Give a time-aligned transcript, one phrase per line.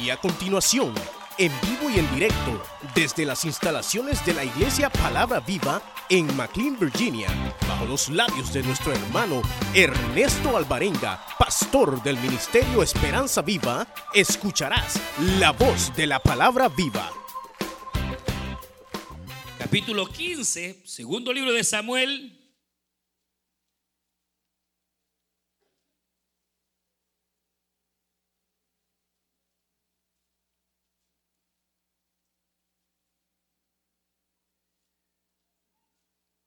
[0.00, 0.92] Y a continuación,
[1.38, 2.62] en vivo y en directo,
[2.94, 5.80] desde las instalaciones de la Iglesia Palabra Viva
[6.10, 7.28] en McLean, Virginia,
[7.66, 9.40] bajo los labios de nuestro hermano
[9.74, 15.00] Ernesto Alvarenga, pastor del Ministerio Esperanza Viva, escucharás
[15.38, 17.10] la voz de la Palabra Viva.
[19.58, 22.38] Capítulo 15, segundo libro de Samuel,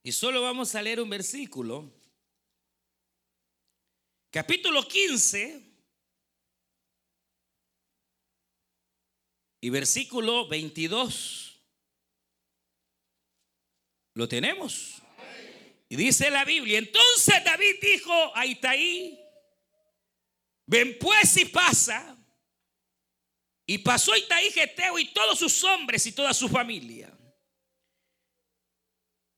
[0.09, 1.93] Y solo vamos a leer un versículo.
[4.31, 5.61] Capítulo 15
[9.61, 11.61] y versículo 22.
[14.15, 14.99] ¿Lo tenemos?
[15.89, 19.19] Y dice la Biblia, entonces David dijo a Itaí,
[20.65, 22.17] ven pues y pasa.
[23.67, 27.15] Y pasó Itaí Geteo y todos sus hombres y toda su familia.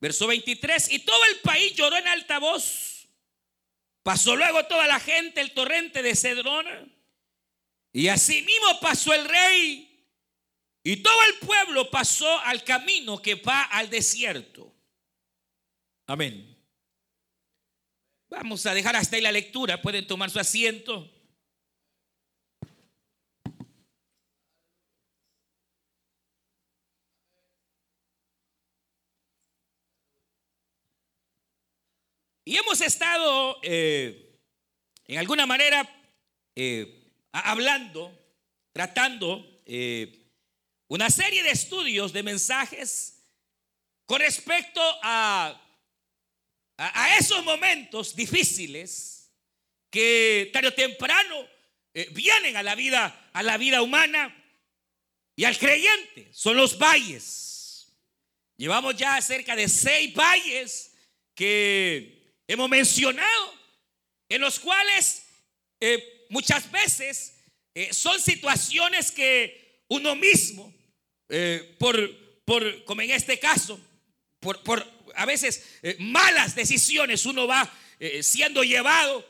[0.01, 3.07] Verso 23, y todo el país lloró en alta voz.
[4.01, 6.91] Pasó luego toda la gente el torrente de Cedrón.
[7.93, 10.07] Y asimismo pasó el rey.
[10.83, 14.73] Y todo el pueblo pasó al camino que va al desierto.
[16.07, 16.57] Amén.
[18.27, 19.83] Vamos a dejar hasta ahí la lectura.
[19.83, 21.10] Pueden tomar su asiento.
[32.43, 34.39] Y hemos estado, eh,
[35.05, 35.87] en alguna manera,
[36.55, 38.11] eh, hablando,
[38.73, 40.25] tratando eh,
[40.87, 43.23] una serie de estudios, de mensajes
[44.07, 45.61] con respecto a,
[46.77, 49.31] a, esos momentos difíciles
[49.91, 51.47] que tarde o temprano
[52.11, 54.35] vienen a la vida, a la vida humana
[55.35, 56.29] y al creyente.
[56.33, 57.93] Son los valles.
[58.57, 60.93] Llevamos ya cerca de seis valles
[61.35, 62.20] que
[62.51, 63.53] hemos mencionado,
[64.27, 65.23] en los cuales
[65.79, 67.37] eh, muchas veces
[67.73, 70.73] eh, son situaciones que uno mismo,
[71.29, 73.79] eh, por, por, como en este caso,
[74.41, 74.85] por, por
[75.15, 75.63] a veces
[75.99, 77.71] malas decisiones, uno va
[78.21, 79.25] siendo llevado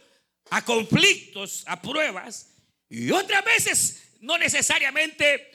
[0.49, 2.47] a conflictos, a pruebas,
[2.89, 5.49] y otras veces no necesariamente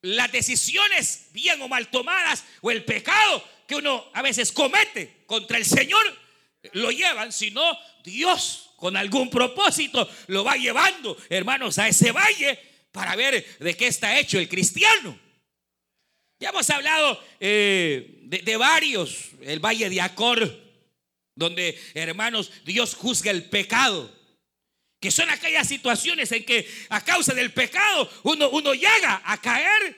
[0.00, 5.58] las decisiones bien o mal tomadas o el pecado que uno a veces comete contra
[5.58, 6.21] el Señor
[6.72, 7.62] lo llevan, sino
[8.04, 12.58] Dios con algún propósito lo va llevando, hermanos, a ese valle
[12.90, 15.18] para ver de qué está hecho el cristiano.
[16.38, 20.60] Ya hemos hablado eh, de, varios, el valle de Acor,
[21.36, 24.12] donde, hermanos, Dios juzga el pecado.
[24.98, 29.96] Que son aquellas situaciones en que a causa del pecado uno, uno llega a caer.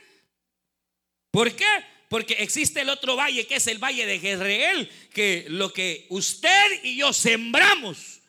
[1.31, 1.67] ¿Por qué?
[2.15, 6.85] Porque existe el otro valle que es el valle de Jezreel, que lo que usted
[6.85, 8.21] y yo sembramos,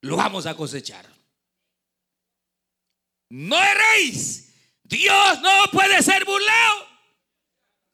[0.00, 1.04] lo vamos a cosechar.
[3.30, 4.52] No erréis.
[4.84, 6.88] Dios no puede ser burlado.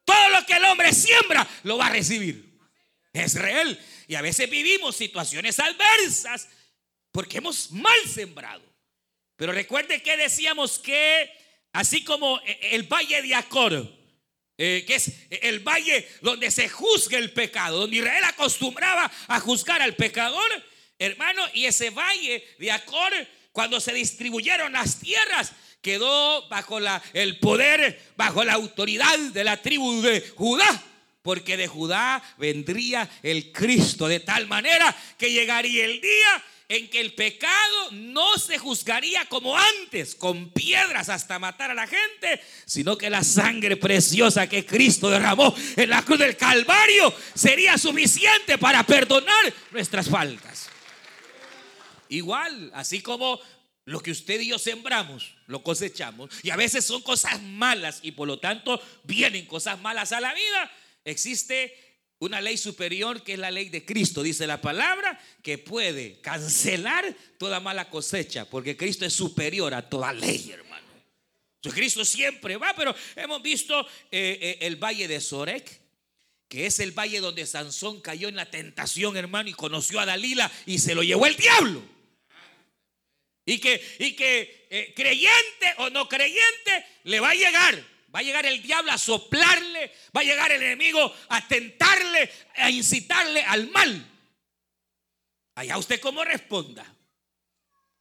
[0.04, 2.58] Todo lo que el hombre siembra, lo va a recibir.
[3.14, 3.82] Es real.
[4.06, 6.46] Y a veces vivimos situaciones adversas
[7.10, 8.70] porque hemos mal sembrado.
[9.36, 11.32] Pero recuerde que decíamos que
[11.72, 13.97] así como el valle de Acor
[14.60, 19.80] eh, que es el valle donde se juzga el pecado, donde Israel acostumbraba a juzgar
[19.80, 20.50] al pecador,
[20.98, 23.12] hermano, y ese valle de Acor,
[23.52, 29.62] cuando se distribuyeron las tierras, quedó bajo la, el poder, bajo la autoridad de la
[29.62, 30.84] tribu de Judá.
[31.22, 37.00] Porque de Judá vendría el Cristo de tal manera que llegaría el día en que
[37.00, 42.98] el pecado no se juzgaría como antes, con piedras hasta matar a la gente, sino
[42.98, 48.82] que la sangre preciosa que Cristo derramó en la cruz del Calvario sería suficiente para
[48.84, 50.68] perdonar nuestras faltas.
[52.10, 53.40] Igual, así como
[53.86, 58.12] lo que usted y yo sembramos, lo cosechamos, y a veces son cosas malas y
[58.12, 60.70] por lo tanto vienen cosas malas a la vida,
[61.06, 61.87] existe
[62.20, 67.14] una ley superior que es la ley de Cristo, dice la palabra, que puede cancelar
[67.38, 70.86] toda mala cosecha, porque Cristo es superior a toda ley, hermano.
[71.56, 73.80] Entonces, Cristo siempre va, pero hemos visto
[74.10, 75.80] eh, eh, el valle de Sorek,
[76.48, 80.50] que es el valle donde Sansón cayó en la tentación, hermano, y conoció a Dalila
[80.66, 81.82] y se lo llevó el diablo.
[83.44, 88.22] Y que, y que eh, creyente o no creyente le va a llegar Va a
[88.22, 93.68] llegar el diablo a soplarle, va a llegar el enemigo a tentarle, a incitarle al
[93.70, 94.06] mal.
[95.54, 96.86] Allá usted cómo responda.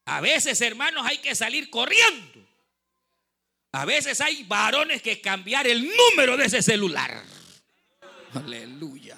[0.05, 2.47] A veces, hermanos, hay que salir corriendo.
[3.73, 7.21] A veces hay varones que cambiar el número de ese celular.
[8.33, 9.17] Aleluya.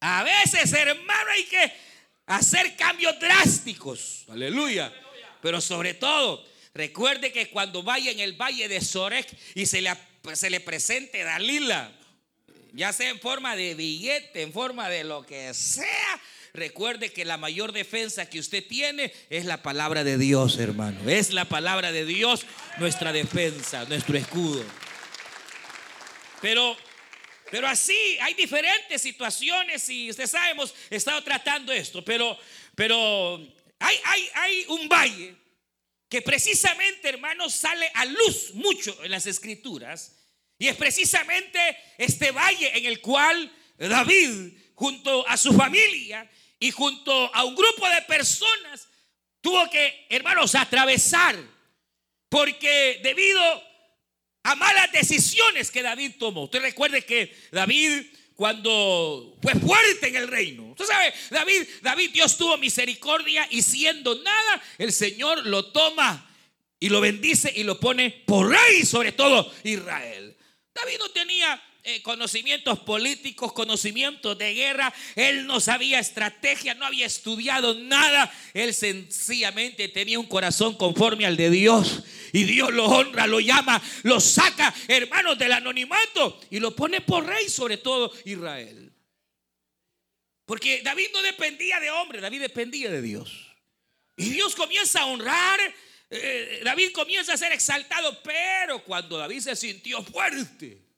[0.00, 1.72] A veces, hermano, hay que
[2.26, 4.24] hacer cambios drásticos.
[4.28, 4.92] Aleluya.
[5.40, 6.44] Pero sobre todo,
[6.74, 9.92] recuerde que cuando vaya en el valle de Sorek y se le,
[10.34, 11.92] se le presente Dalila,
[12.72, 16.20] ya sea en forma de billete, en forma de lo que sea,
[16.52, 21.08] recuerde que la mayor defensa que usted tiene es la palabra de Dios, hermano.
[21.08, 22.46] Es la palabra de Dios
[22.78, 24.64] nuestra defensa, nuestro escudo.
[26.40, 26.76] Pero,
[27.50, 32.38] pero así hay diferentes situaciones y usted sabe, hemos estado tratando esto, pero,
[32.74, 33.36] pero
[33.78, 35.39] hay, hay, hay un valle
[36.10, 40.16] que precisamente, hermanos, sale a luz mucho en las escrituras.
[40.58, 41.58] Y es precisamente
[41.96, 46.28] este valle en el cual David, junto a su familia
[46.58, 48.88] y junto a un grupo de personas,
[49.40, 51.36] tuvo que, hermanos, atravesar.
[52.28, 53.40] Porque debido
[54.42, 56.44] a malas decisiones que David tomó.
[56.44, 58.04] Usted recuerde que David
[58.40, 60.74] cuando fue fuerte en el reino.
[61.28, 66.26] David, David, Dios tuvo misericordia y siendo nada, el Señor lo toma
[66.78, 70.34] y lo bendice y lo pone por rey sobre todo Israel.
[70.72, 74.92] David no tenía eh, conocimientos políticos, conocimientos de guerra.
[75.16, 78.30] Él no sabía estrategia, no había estudiado nada.
[78.52, 82.02] Él sencillamente tenía un corazón conforme al de Dios.
[82.32, 87.26] Y Dios lo honra, lo llama, lo saca, hermanos, del anonimato y lo pone por
[87.26, 88.92] rey sobre todo Israel.
[90.44, 93.54] Porque David no dependía de hombre, David dependía de Dios.
[94.16, 95.58] Y Dios comienza a honrar,
[96.10, 100.89] eh, David comienza a ser exaltado, pero cuando David se sintió fuerte,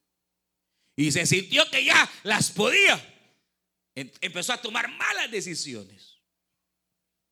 [0.97, 3.01] y se sintió que ya las podía,
[3.95, 6.19] empezó a tomar malas decisiones.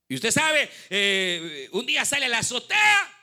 [0.09, 3.17] Y usted sabe, eh, un día sale la azotea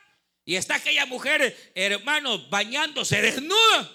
[0.44, 3.94] y está aquella mujer, hermano, bañándose desnuda.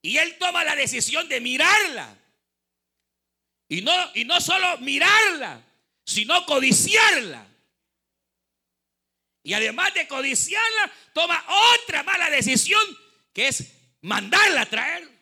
[0.00, 2.16] Y él toma la decisión de mirarla.
[3.68, 5.62] Y no, y no solo mirarla,
[6.04, 7.46] sino codiciarla.
[9.42, 11.44] Y además de codiciarla, toma
[11.74, 12.82] otra mala decisión
[13.34, 15.17] que es mandarla a traer.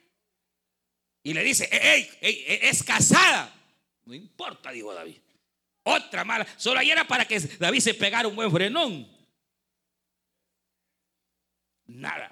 [1.27, 3.53] Y le dice, hey, es casada.
[4.05, 5.19] No importa, dijo David.
[5.83, 6.47] Otra mala.
[6.57, 9.11] Solo ahí era para que David se pegara un buen frenón.
[11.87, 12.31] Nada.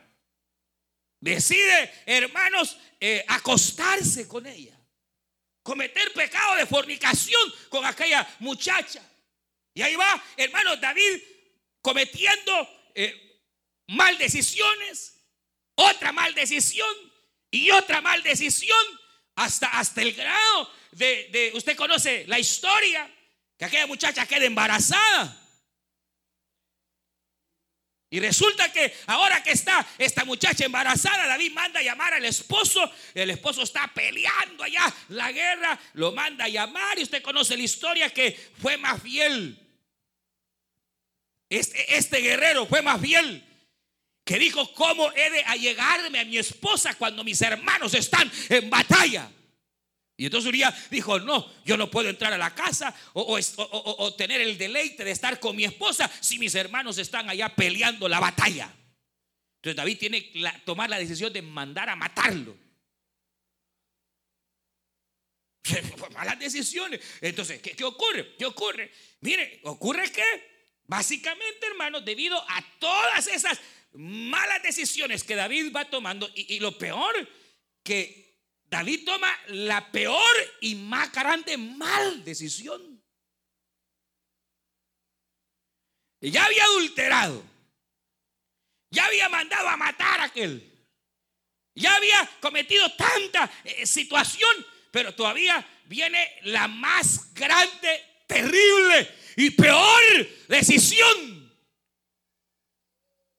[1.18, 4.78] Decide, hermanos, eh, acostarse con ella.
[5.64, 9.02] Cometer pecado de fornicación con aquella muchacha.
[9.74, 11.20] Y ahí va, hermanos, David
[11.80, 13.42] cometiendo eh,
[13.88, 15.20] mal decisiones.
[15.74, 16.86] Otra mal decisión
[17.54, 18.76] y otra mal decisión
[19.36, 23.08] hasta, hasta el grado de, usted conoce la historia,
[23.56, 25.40] que aquella muchacha queda embarazada.
[28.10, 32.92] Y resulta que ahora que está esta muchacha embarazada, David manda a llamar al esposo.
[33.14, 36.98] El esposo está peleando allá la guerra, lo manda a llamar.
[36.98, 39.58] Y usted conoce la historia que fue más fiel.
[41.48, 43.44] Este, este guerrero fue más fiel
[44.24, 49.30] que dijo, ¿cómo he de allegarme a mi esposa cuando mis hermanos están en batalla?
[50.16, 54.56] Y entonces Uriah dijo, no, yo no puedo entrar a la casa o, tener el
[54.56, 58.72] deleite de estar con mi esposa si mis hermanos están allá peleando la batalla.
[59.56, 62.56] Entonces David tiene que tomar la decisión de mandar a matarlo.
[66.12, 67.00] Malas decisiones.
[67.20, 68.36] Entonces, ¿qué, ¿qué, ocurre?
[68.38, 68.92] ¿Qué ocurre?
[69.20, 70.22] Mire, ocurre que
[70.84, 73.58] básicamente, hermanos, debido a todas esas
[73.94, 77.14] malas decisiones que David va tomando y, lo peor,
[77.82, 83.02] que David toma la peor y más grande mal decisión.
[86.20, 87.44] Ya había adulterado.
[88.90, 90.70] Ya había mandado a matar a aquel.
[91.74, 100.28] Ya había cometido tanta eh, situación, pero todavía viene la más grande, terrible y peor
[100.48, 101.33] decisión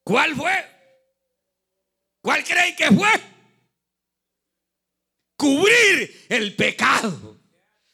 [0.06, 0.54] ¿Cuál fue?
[2.22, 3.10] ¿Cuál creen que fue?
[5.36, 7.42] Cubrir el pecado.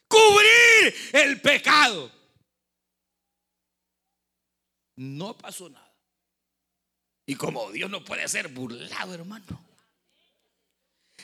[0.09, 2.11] Cubrir el pecado.
[4.97, 5.95] No pasó nada.
[7.25, 9.65] Y como Dios no puede ser burlado, hermano.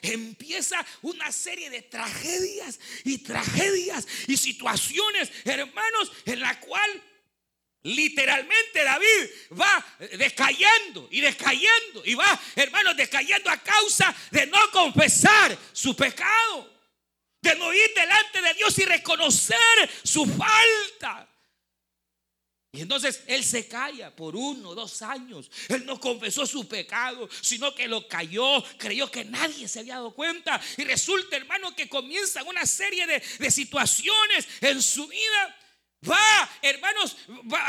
[0.02, 7.04] Empieza una serie de tragedias y tragedias y situaciones, hermanos, en la cual
[7.88, 9.30] Literalmente David
[9.60, 16.70] va descayendo y descayendo y va, hermanos, descayendo a causa de no confesar su pecado,
[17.42, 21.30] de no ir delante de Dios y reconocer su falta.
[22.74, 25.50] Y entonces él se calla por uno, dos años.
[25.70, 30.14] Él no confesó su pecado, sino que lo cayó, creyó que nadie se había dado
[30.14, 30.60] cuenta.
[30.76, 35.58] Y resulta, hermano, que comienzan una serie de, de situaciones en su vida
[36.10, 37.18] Va, hermanos,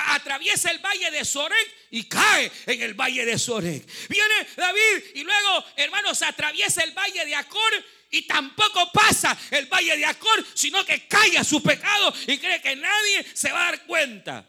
[0.09, 4.09] atraviesa el valle de Sorek y cae en el valle de Sorek.
[4.09, 9.97] Viene David y luego, hermanos, atraviesa el valle de Acor y tampoco pasa el valle
[9.97, 13.71] de Acor, sino que cae a su pecado y cree que nadie se va a
[13.71, 14.47] dar cuenta.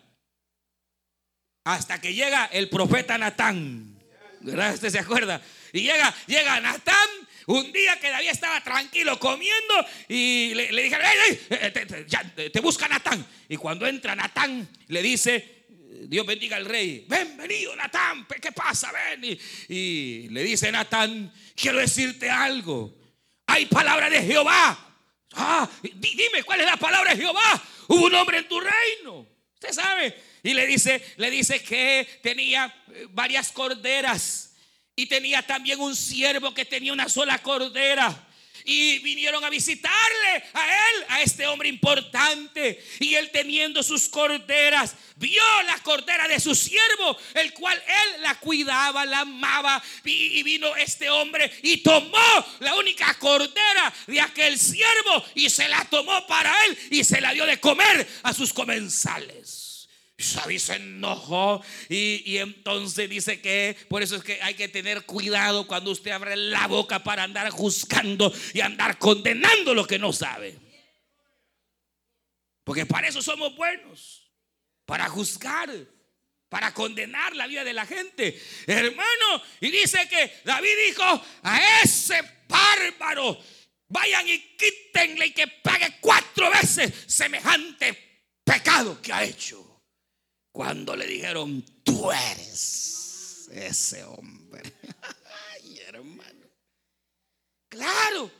[1.65, 3.99] Hasta que llega el profeta Natán.
[4.41, 4.73] ¿Verdad?
[4.73, 5.41] ¿Usted se acuerda?
[5.73, 7.09] Y llega, llega Natán
[7.49, 9.73] un día que David estaba tranquilo comiendo
[10.07, 11.05] y le, dijeron,
[11.49, 13.25] eh, te, te, busca Natán.
[13.47, 15.65] Y cuando entra Natán, le dice,
[16.03, 18.91] Dios bendiga al rey, bienvenido Natán, ¿qué pasa?
[18.91, 19.39] Ven.
[19.67, 22.95] Y, le dice Natán, quiero decirte algo.
[23.47, 24.77] Hay palabra de Jehová.
[25.33, 27.63] Ah, dime cuál es la palabra de Jehová.
[27.87, 29.27] Hubo un hombre en tu reino.
[29.55, 30.15] Usted sabe.
[30.43, 34.48] Y le dice, le dice que tenía eh, varias corderas
[34.99, 38.27] y tenía también un siervo que tenía una sola cordera.
[38.65, 42.83] Y vinieron a visitarle a él, a este hombre importante.
[42.99, 48.35] Y él teniendo sus corderas, vio la cordera de su siervo, el cual él la
[48.41, 49.81] cuidaba, la amaba.
[50.03, 55.85] Y vino este hombre y tomó la única cordera de aquel siervo y se la
[55.85, 59.68] tomó para él y se la dio de comer a sus comensales.
[60.35, 65.65] David se enojó y, entonces dice que por eso es que hay que tener cuidado
[65.65, 70.57] cuando usted abre la boca para andar juzgando y andar condenando lo que no sabe.
[72.65, 74.29] Porque para eso somos buenos,
[74.85, 75.69] para juzgar,
[76.49, 78.39] para condenar la vida de la gente.
[78.67, 83.41] Hermano, y dice que David dijo a ese bárbaro,
[83.87, 88.09] vayan y quítenle y que pague cuatro veces semejante
[88.43, 89.68] pecado que ha hecho.
[90.51, 94.61] Cuando le dijeron, tú eres ese hombre.
[95.51, 96.47] Ay, hermano.
[97.69, 98.31] Claro.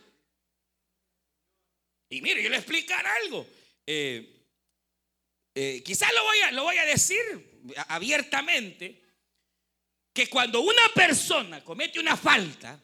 [2.08, 3.46] Y mire, yo le explicar algo.
[3.86, 4.40] Eh,
[5.54, 7.20] eh, quizás lo voy, a, lo voy a decir
[7.88, 9.00] abiertamente,
[10.12, 12.80] que cuando una persona comete una falta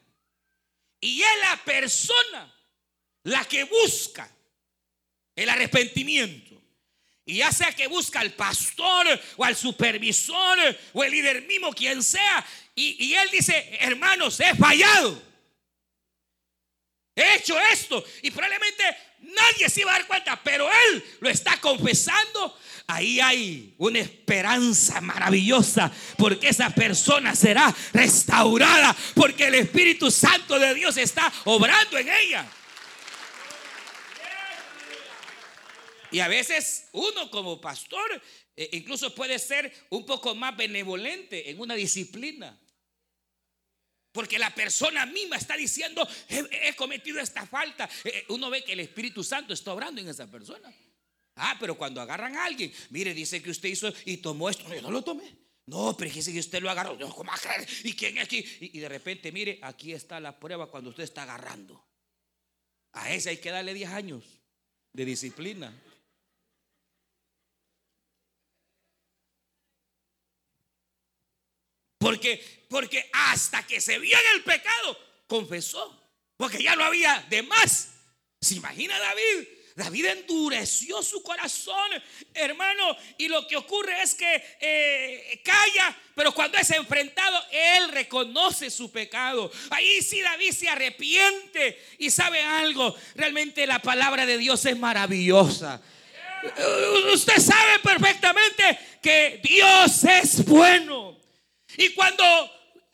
[1.01, 2.55] y es la persona
[3.25, 4.31] la que busca
[5.35, 6.56] el arrepentimiento,
[7.29, 9.07] y ya sea que busca al pastor
[9.37, 10.59] o al supervisor
[10.93, 12.47] o el líder mismo, quien sea.
[12.77, 15.21] Y, él dice, hermanos, he fallado.
[17.17, 18.05] He hecho esto.
[18.23, 18.85] Y probablemente
[19.21, 22.57] nadie se iba a dar cuenta, pero él lo está confesando.
[22.87, 30.75] Ahí hay una esperanza maravillosa porque esa persona será restaurada porque el Espíritu Santo de
[30.75, 32.47] Dios está obrando en ella.
[36.11, 38.23] Y a veces uno como pastor
[38.57, 42.59] eh, incluso puede ser un poco más benevolente en una disciplina.
[44.13, 47.85] Porque la persona misma está diciendo, he, cometido esta falta.
[48.03, 50.73] Eh, eh, uno ve que el Espíritu Santo está obrando en esa persona.
[51.35, 54.67] Ah, pero cuando agarran a alguien, mire, dice que usted hizo y tomó esto.
[54.75, 55.37] yo no lo tomé.
[55.67, 56.97] No, pero dice que usted lo agarró.
[56.97, 57.67] No, ¿cómo agarrar?
[57.85, 58.39] ¿Y quién es aquí?
[58.61, 61.85] Y, y, de repente, mire, aquí está la prueba cuando usted está agarrando.
[62.93, 64.25] A ese hay que darle 10 años
[64.95, 65.79] de disciplina.
[71.99, 76.03] Porque, porque hasta que se vio en el pecado, confesó.
[76.37, 77.89] Porque ya no había de más.
[78.41, 79.49] ¿Se imagina David?
[79.77, 81.91] David endureció su corazón,
[82.33, 88.71] hermano, y lo que ocurre es que eh, calla, pero cuando es enfrentado, él reconoce
[88.71, 89.53] su pecado.
[89.69, 95.83] Ahí sí David se arrepiente y sabe algo, realmente la palabra de Dios es maravillosa.
[97.13, 101.19] Usted sabe perfectamente que Dios es bueno.
[101.77, 102.25] Y cuando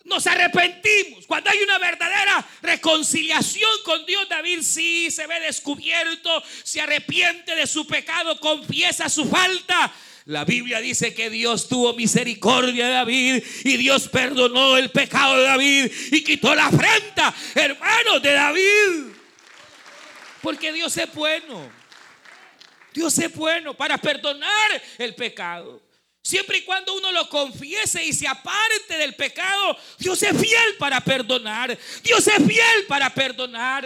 [0.05, 6.81] nos arrepentimos, cuando hay una verdadera reconciliación con Dios, David sí se ve descubierto, se
[6.81, 9.93] arrepiente de su pecado, confiesa su falta.
[10.25, 15.45] La Biblia dice que Dios tuvo misericordia de David y Dios perdonó el pecado de
[15.45, 19.13] David y quitó la afrenta, hermanos, de David.
[20.41, 21.71] Porque Dios es bueno.
[22.93, 25.81] Dios es bueno para perdonar el pecado.
[26.33, 30.99] Siempre y cuando uno lo confiese y se aparte del pecado, Dios es fiel para
[31.05, 31.79] perdonar.
[32.03, 33.85] Dios es fiel para perdonar.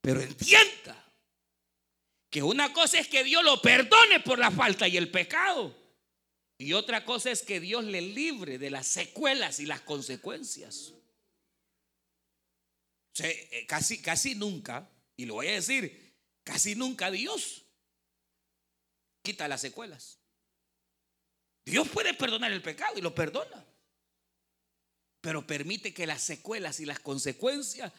[0.00, 1.12] Pero entienda
[2.30, 5.76] que una cosa es que Dios lo perdone por la falta y el pecado.
[6.56, 10.92] Y otra cosa es que Dios le libre de las secuelas y las consecuencias.
[13.18, 16.14] Eh, casi, casi nunca, y lo voy a decir,
[16.44, 17.64] casi nunca Dios
[19.22, 20.18] quita las secuelas.
[21.64, 23.64] Dios puede perdonar el pecado y lo perdona.
[25.20, 27.92] Pero permite que las secuelas y las consecuencias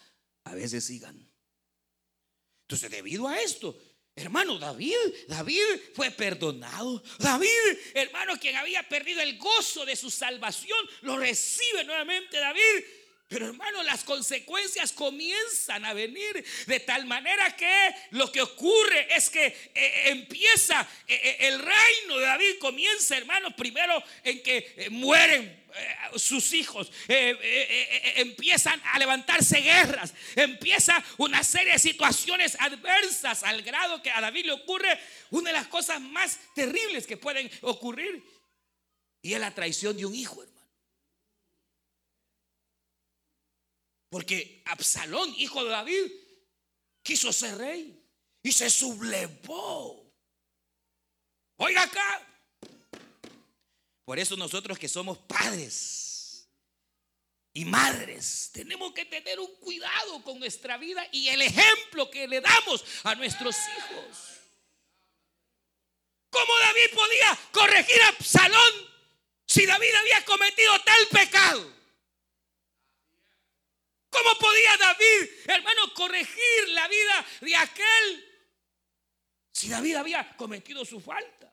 [0.43, 1.31] a veces sigan.
[2.63, 3.79] Entonces, debido a esto,
[4.15, 4.95] hermano David,
[5.27, 5.61] David
[5.93, 7.03] fue perdonado.
[7.19, 12.85] David, hermano, quien había perdido el gozo de su salvación, lo recibe nuevamente David
[13.31, 19.29] pero hermano, las consecuencias comienzan a venir de tal manera que lo que ocurre es
[19.29, 25.61] que eh, empieza eh, eh, el reino de David, comienza hermano primero en que mueren
[26.17, 34.11] sus hijos, empiezan a levantarse guerras, empieza una serie de situaciones adversas al grado que
[34.11, 38.21] a David le ocurre una de las cosas más terribles que pueden ocurrir
[39.21, 40.43] y es la traición de un hijo.
[44.12, 46.12] Porque Absalón, hijo de David,
[47.01, 47.98] quiso ser rey
[48.44, 50.06] y se sublevó.
[51.56, 52.27] Oiga acá.
[54.03, 56.46] Por eso nosotros que somos padres
[57.53, 62.41] y madres, tenemos que tener un cuidado con nuestra vida y el ejemplo que le
[62.41, 64.18] damos a nuestros hijos.
[66.30, 68.74] ¿Cómo David podía corregir a Absalón
[69.48, 71.80] si David había cometido tal pecado?
[74.12, 78.27] ¿Cómo podía David, hermano, corregir la vida de aquel
[79.51, 81.51] si David había cometido su falta?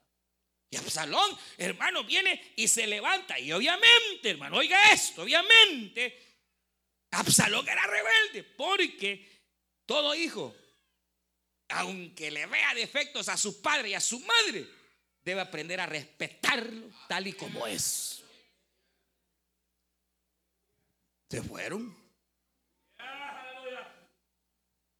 [0.69, 3.39] Y Absalón, hermano, viene y se levanta.
[3.39, 6.29] Y obviamente, hermano, oiga esto, obviamente,
[7.11, 9.27] Absalón era rebelde porque
[9.85, 10.55] todo hijo,
[11.69, 14.67] aunque le vea defectos a su padre y a su madre,
[15.23, 18.21] debe aprender a respetarlo tal y como es.
[21.29, 21.98] Se fueron.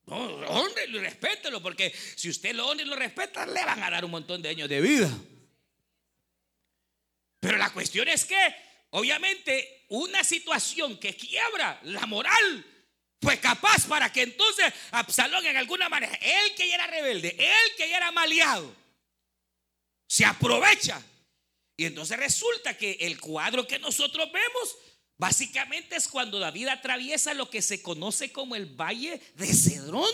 [0.09, 3.91] No, honrelo y respételo, porque si usted lo honra y lo respeta, le van a
[3.91, 5.09] dar un montón de años de vida.
[7.39, 8.55] Pero la cuestión es que,
[8.89, 12.65] obviamente, una situación que quiebra la moral
[13.21, 17.75] fue capaz para que entonces Absalón, en alguna manera, él que ya era rebelde, él
[17.77, 18.75] que ya era maleado,
[20.07, 21.01] se aprovecha.
[21.77, 24.75] Y entonces resulta que el cuadro que nosotros vemos
[25.19, 30.09] Básicamente es cuando David atraviesa lo que se conoce como el valle de Cedrón.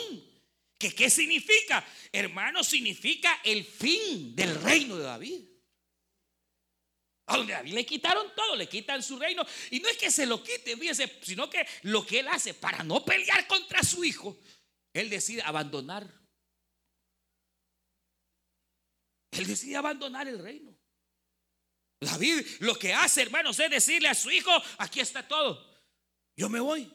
[0.80, 1.86] ¿Que ¿Qué significa?
[2.12, 5.42] Hermano, significa el fin del reino de David.
[7.28, 9.46] A donde David le quitaron todo, le quitan su reino.
[9.70, 12.84] Y no es que se lo quite, fíjese, sino que lo que él hace para
[12.84, 14.40] no pelear contra su hijo,
[14.92, 16.12] él decide abandonar.
[19.30, 20.76] Él decide abandonar el reino.
[22.06, 25.76] David lo que hace, hermanos, es decirle a su hijo, aquí está todo.
[26.36, 26.92] Yo me voy.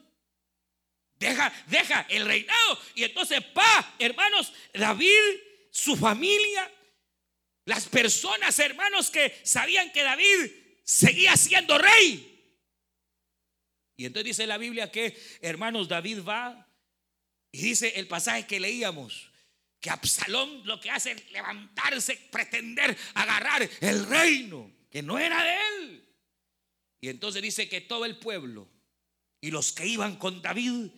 [1.17, 2.79] Deja, deja el reinado.
[2.95, 6.71] Y entonces, pa, hermanos, David, su familia,
[7.67, 10.51] las personas, hermanos, que sabían que David
[10.83, 12.27] seguía siendo rey.
[13.97, 16.67] Y entonces dice la Biblia que, hermanos, David va
[17.53, 19.31] y dice el pasaje que leíamos,
[19.79, 25.55] que Absalón lo que hace es levantarse, pretender agarrar el reino que no era de
[25.55, 26.09] él.
[27.01, 28.69] Y entonces dice que todo el pueblo
[29.41, 30.91] y los que iban con David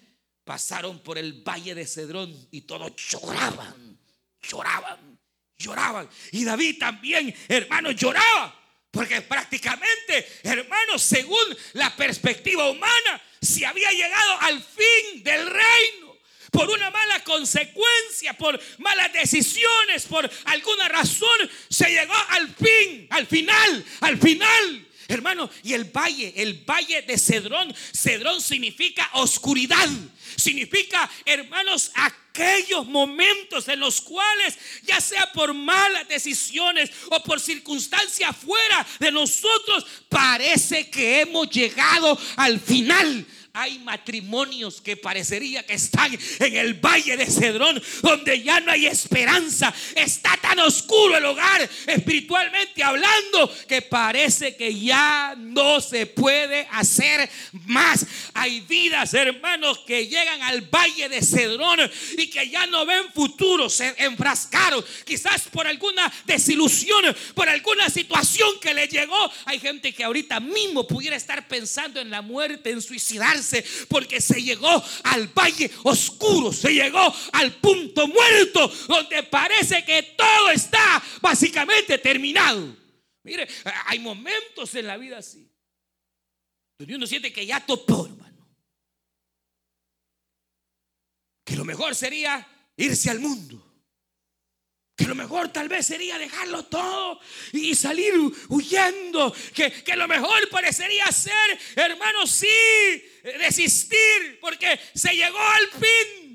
[0.44, 3.98] pasaron por el valle de Cedrón y todos lloraban,
[4.40, 5.18] lloraban,
[5.56, 6.08] lloraban.
[6.32, 8.58] Y David también, hermano, lloraba.
[8.90, 16.11] Porque prácticamente, hermanos, según la perspectiva humana, se había llegado al fin del reino
[16.52, 23.26] por una mala consecuencia, por malas decisiones, por alguna razón, se llegó al fin, al
[23.26, 24.86] final, al final.
[25.08, 29.88] Hermano, y el valle, el valle de Cedrón, Cedrón significa oscuridad,
[30.36, 38.36] significa, hermanos, aquellos momentos en los cuales, ya sea por malas decisiones o por circunstancias
[38.36, 46.18] fuera de nosotros, parece que hemos llegado al final hay matrimonios que parecería que están
[46.38, 49.72] en el valle de Cedrón, donde ya no hay esperanza.
[49.94, 57.28] Está tan oscuro el hogar, espiritualmente hablando, que parece que ya no se puede hacer
[57.66, 58.06] más.
[58.32, 61.78] Hay vidas, hermanos, que llegan al valle de Cedrón
[62.16, 68.48] y que ya no ven futuro, se enfrascaron, quizás por alguna desilusión, por alguna situación
[68.62, 69.30] que le llegó.
[69.44, 73.41] Hay gente que ahorita mismo pudiera estar pensando en la muerte, en suicidarse
[73.88, 80.50] porque se llegó al valle oscuro, se llegó al punto muerto donde parece que todo
[80.50, 82.76] está básicamente terminado.
[83.24, 83.48] Mire,
[83.86, 85.48] hay momentos en la vida así.
[86.78, 88.48] Donde uno siente que ya topó, hermano.
[91.44, 93.71] Que lo mejor sería irse al mundo.
[94.94, 97.18] Que lo mejor tal vez sería dejarlo todo
[97.52, 98.12] y salir
[98.48, 99.34] huyendo.
[99.54, 102.46] Que, que lo mejor parecería ser, hermano, sí,
[103.40, 106.32] desistir, porque se llegó al fin.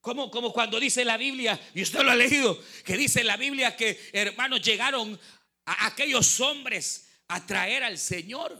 [0.00, 3.76] Como, como cuando dice la Biblia, y usted lo ha leído, que dice la Biblia
[3.76, 5.20] que hermanos llegaron
[5.66, 8.58] a aquellos hombres a traer al Señor.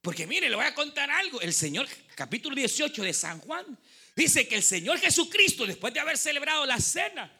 [0.00, 1.40] Porque mire, le voy a contar algo.
[1.40, 3.78] El Señor, capítulo 18 de San Juan,
[4.14, 7.32] Dice que el Señor Jesucristo, después de haber celebrado la cena,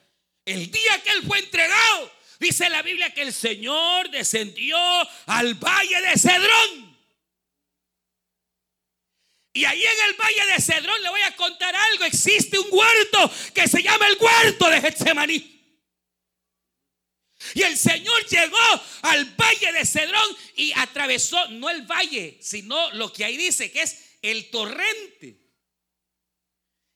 [0.45, 4.77] el día que Él fue entregado, dice la Biblia que el Señor descendió
[5.27, 6.93] al valle de Cedrón.
[9.55, 12.05] Y ahí en el valle de Cedrón le voy a contar algo.
[12.05, 15.53] Existe un huerto que se llama el huerto de Getsemaní.
[17.55, 23.13] Y el Señor llegó al valle de Cedrón y atravesó no el valle, sino lo
[23.13, 25.42] que ahí dice que es el torrente.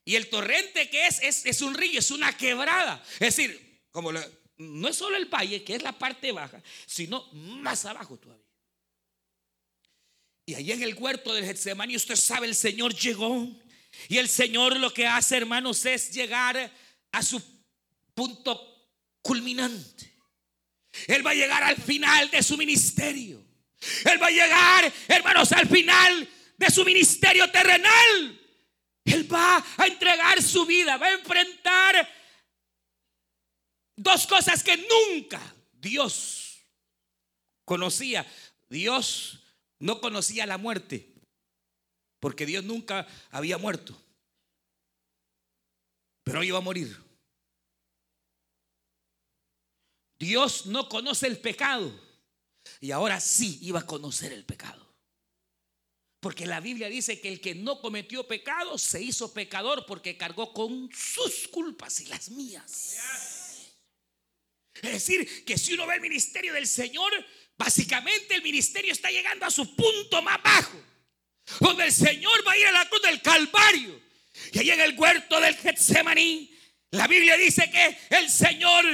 [0.07, 3.03] Y el torrente que es, es, un río, es una quebrada.
[3.15, 7.85] Es decir, como no es solo el valle, que es la parte baja, sino más
[7.87, 8.47] abajo todavía.
[10.47, 13.49] Y ahí en el huerto del Getsemaní, usted sabe, el Señor llegó.
[14.09, 16.73] Y el Señor lo que hace, hermanos, es llegar
[17.11, 17.43] a su
[18.15, 18.93] punto
[19.23, 20.15] culminante.
[21.09, 23.45] Él va a llegar al final de su ministerio.
[24.05, 28.46] Él va a llegar, hermanos, al final de su ministerio terrenal.
[29.07, 32.09] Él va a entregar su vida, va a enfrentar
[33.97, 35.41] dos cosas que nunca
[35.73, 36.59] Dios
[37.65, 38.27] conocía.
[38.69, 39.39] Dios
[39.79, 41.15] no conocía la muerte,
[42.19, 43.97] porque Dios nunca había muerto,
[46.25, 47.01] pero iba a morir.
[50.19, 51.93] Dios no conoce el pecado
[52.81, 54.86] y ahora sí iba a conocer el pecado.
[56.21, 60.53] Porque la Biblia dice que el que no cometió pecado se hizo pecador porque cargó
[60.53, 62.97] con sus culpas y las mías.
[64.83, 67.13] Es decir, que si uno ve el ministerio del Señor,
[67.57, 70.79] básicamente el ministerio está llegando a su punto más bajo.
[71.61, 74.01] Donde el Señor va a ir a la cruz del Calvario.
[74.53, 76.51] Y ahí en el huerto del Getsemaní,
[76.91, 78.85] la Biblia dice que el Señor,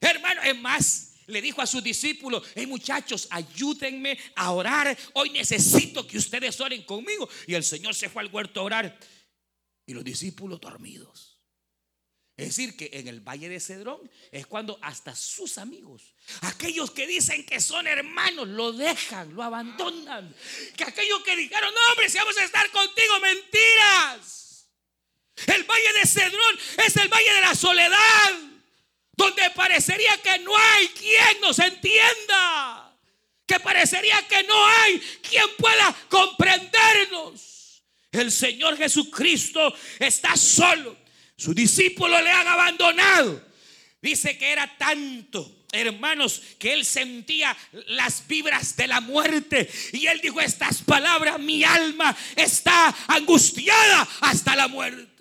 [0.00, 4.96] hermano, es más, le dijo a sus discípulos, hey muchachos, ayúdenme a orar.
[5.14, 7.28] Hoy necesito que ustedes oren conmigo.
[7.46, 8.98] Y el Señor se fue al huerto a orar.
[9.86, 11.40] Y los discípulos dormidos.
[12.36, 17.06] Es decir, que en el valle de Cedrón es cuando hasta sus amigos, aquellos que
[17.06, 20.34] dicen que son hermanos, lo dejan, lo abandonan.
[20.76, 24.68] Que aquellos que dijeron, no hombre, si vamos a estar contigo, mentiras.
[25.46, 28.51] El valle de Cedrón es el valle de la soledad
[29.14, 32.96] donde parecería que no hay quien nos entienda,
[33.46, 34.98] que parecería que no hay
[35.28, 37.82] quien pueda comprendernos.
[38.10, 40.96] El Señor Jesucristo está solo,
[41.36, 43.52] sus discípulos le han abandonado.
[44.00, 49.70] Dice que era tanto, hermanos, que él sentía las vibras de la muerte.
[49.92, 55.12] Y él dijo estas palabras, mi alma está angustiada hasta la muerte.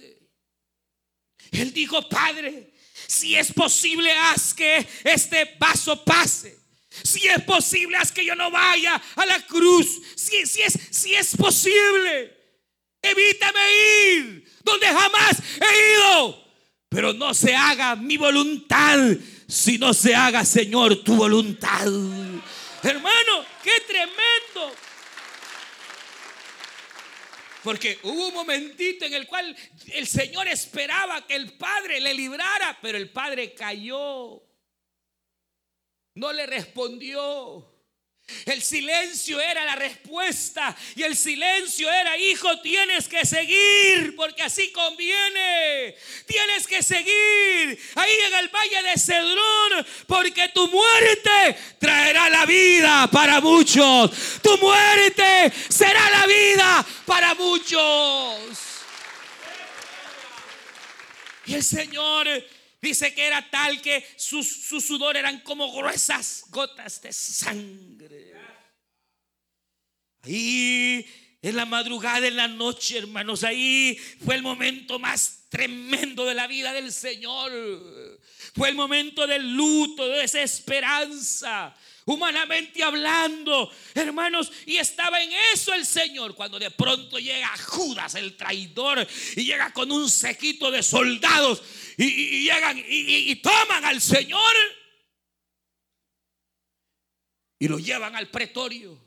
[1.51, 2.70] Él dijo, Padre,
[3.11, 6.57] si es posible, haz que este vaso pase.
[7.03, 9.99] Si es posible, haz que yo no vaya a la cruz.
[10.15, 12.33] Si, si, es, si es posible,
[13.01, 13.59] evítame
[14.15, 16.41] ir donde jamás he ido.
[16.87, 18.97] Pero no se haga mi voluntad,
[19.45, 21.87] sino se haga, Señor, tu voluntad.
[22.81, 24.73] Hermano, qué tremendo.
[27.63, 29.55] Porque hubo un momentito en el cual
[29.93, 34.43] el Señor esperaba que el Padre le librara, pero el Padre cayó.
[36.15, 37.70] No le respondió.
[38.45, 44.71] El silencio era la respuesta y el silencio era, hijo, tienes que seguir porque así
[44.71, 45.95] conviene.
[46.25, 53.09] Tienes que seguir ahí en el valle de Cedrón porque tu muerte traerá la vida
[53.11, 54.11] para muchos.
[54.41, 58.49] Tu muerte será la vida para muchos.
[61.45, 62.27] Y el Señor
[62.81, 68.33] dice que era tal que sus, su sudor eran como gruesas gotas de sangre.
[70.23, 71.05] Ahí
[71.41, 76.47] en la madrugada, en la noche, hermanos, ahí fue el momento más tremendo de la
[76.47, 77.51] vida del Señor.
[78.55, 85.85] Fue el momento del luto, de desesperanza, humanamente hablando, hermanos, y estaba en eso el
[85.85, 91.63] Señor cuando de pronto llega Judas, el traidor, y llega con un sequito de soldados
[91.97, 94.53] y, llegan y toman al Señor
[97.59, 98.99] y lo llevan al pretorio.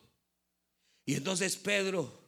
[1.05, 2.24] Y entonces Pedro,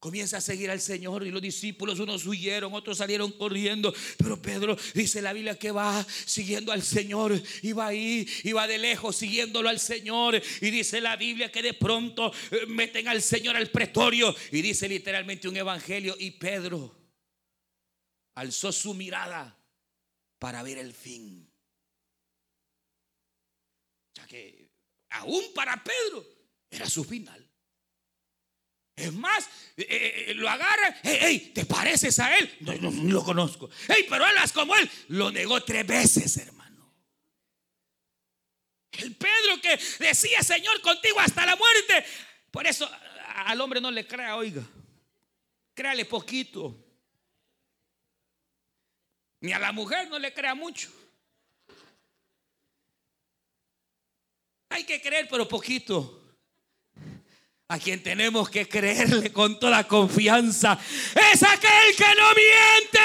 [0.00, 3.92] Comienza a seguir al Señor y los discípulos, unos huyeron, otros salieron corriendo.
[4.16, 8.66] Pero Pedro dice la Biblia que va siguiendo al Señor y va ahí, y va
[8.66, 10.40] de lejos siguiéndolo al Señor.
[10.62, 14.34] Y dice la Biblia que de pronto eh, meten al Señor al pretorio.
[14.50, 16.16] Y dice literalmente un evangelio.
[16.18, 16.96] Y Pedro
[18.36, 19.54] alzó su mirada
[20.38, 21.46] para ver el fin.
[24.12, 24.70] O sea que
[25.10, 26.26] aún para Pedro
[26.70, 27.39] era su final.
[29.00, 32.54] Es más, eh, eh, lo agarra, hey, ¿te pareces a él?
[32.60, 33.70] No, no, lo conozco.
[33.88, 34.90] Hey, pero hablas como él.
[35.08, 36.92] Lo negó tres veces, hermano.
[38.92, 42.04] El Pedro que decía, Señor, contigo hasta la muerte.
[42.50, 42.90] Por eso
[43.46, 44.62] al hombre no le crea, oiga.
[45.72, 46.76] Créale poquito.
[49.40, 50.90] Ni a la mujer no le crea mucho.
[54.68, 56.19] Hay que creer, pero poquito
[57.70, 60.76] a quien tenemos que creerle con toda confianza,
[61.32, 62.98] es aquel que no miente.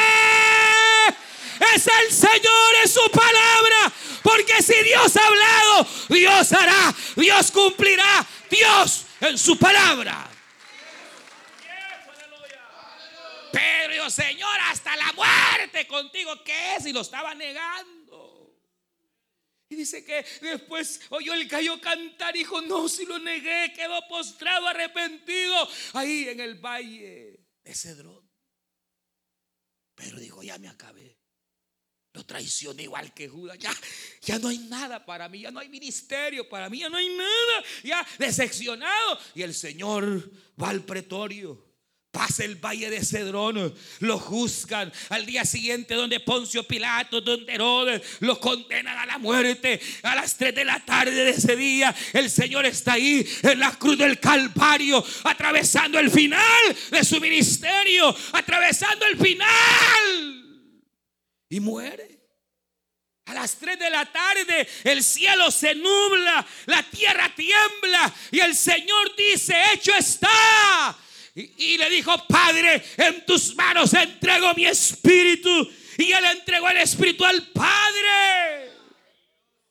[1.76, 3.94] Es el Señor en su palabra.
[4.24, 10.28] Porque si Dios ha hablado, Dios hará, Dios cumplirá, Dios en su palabra.
[13.52, 16.88] Pero yo, Señor, hasta la muerte contigo, ¿qué es?
[16.88, 18.05] Y lo estaba negando.
[19.68, 24.68] Y dice que después oyó el gallo cantar dijo, no, si lo negué, quedó postrado,
[24.68, 28.30] arrepentido, ahí en el valle de Cedrón.
[29.96, 31.18] Pero dijo, ya me acabé.
[32.14, 33.58] Lo traicioné igual que Judas.
[33.58, 33.74] Ya,
[34.22, 37.10] ya no hay nada para mí, ya no hay ministerio para mí, ya no hay
[37.10, 37.64] nada.
[37.84, 39.20] Ya decepcionado.
[39.34, 41.65] Y el Señor va al pretorio
[42.16, 48.02] pasa el valle de Cedrón, lo juzgan al día siguiente donde Poncio Pilato, donde Herodes,
[48.22, 49.82] lo condenan a la muerte.
[50.02, 53.72] A las 3 de la tarde de ese día, el Señor está ahí en la
[53.78, 60.72] cruz del Calvario, atravesando el final de su ministerio, atravesando el final.
[61.50, 62.16] Y muere.
[63.26, 68.56] A las 3 de la tarde el cielo se nubla, la tierra tiembla y el
[68.56, 70.98] Señor dice, hecho está.
[71.36, 75.70] Y, le dijo, Padre, en tus manos entrego mi espíritu.
[75.98, 78.72] Y él entregó el espíritu al Padre.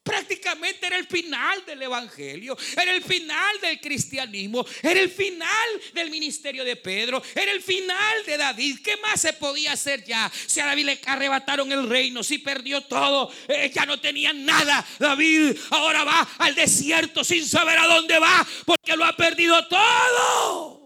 [0.03, 5.48] Prácticamente era el final del Evangelio, era el final del cristianismo, era el final
[5.94, 8.81] del ministerio de Pedro, era el final de David.
[8.85, 10.31] ¿Qué más se podía hacer ya?
[10.46, 14.87] Si a David le arrebataron el reino, si perdió todo, eh, ya no tenía nada.
[14.98, 20.85] David ahora va al desierto sin saber a dónde va, porque lo ha perdido todo.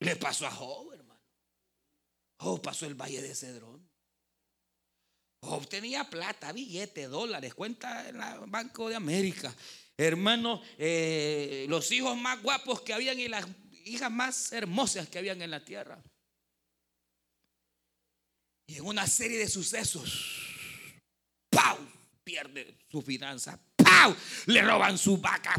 [0.00, 1.20] Le pasó a Job, hermano.
[2.38, 3.90] Job pasó el valle de Cedrón.
[5.42, 9.54] Job tenía plata, billete, dólares, cuenta en el Banco de América.
[9.96, 13.46] Hermano, eh, los hijos más guapos que habían y las
[13.84, 16.02] hijas más hermosas que habían en la tierra.
[18.66, 20.92] Y en una serie de sucesos,
[21.50, 21.78] ¡pau!
[22.22, 23.02] Pierde su
[24.46, 25.56] le roban sus vacas,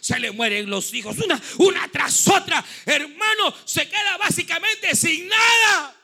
[0.00, 2.64] Se le mueren los hijos, una, una tras otra.
[2.84, 5.96] Hermano, se queda básicamente sin nada.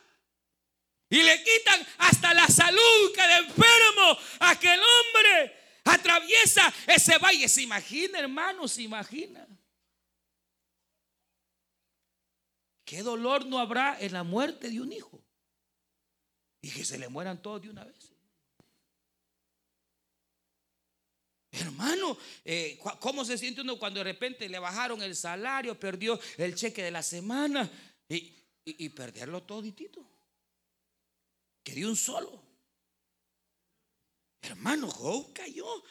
[1.09, 7.49] Y le quitan hasta la salud que de enfermo aquel hombre atraviesa ese valle.
[7.49, 8.67] ¿Se imagina, hermano?
[8.67, 9.47] ¿Se imagina?
[12.85, 15.25] ¿Qué dolor no habrá en la muerte de un hijo?
[16.61, 18.16] Y que se le mueran todos de una vez.
[21.59, 26.55] Hermano, eh, ¿cómo se siente uno cuando de repente le bajaron el salario, perdió el
[26.55, 27.71] cheque de la semana
[28.09, 30.07] y, perderlo toditito?
[31.63, 32.43] Que un solo.
[34.43, 35.83] Hermano, Job cayó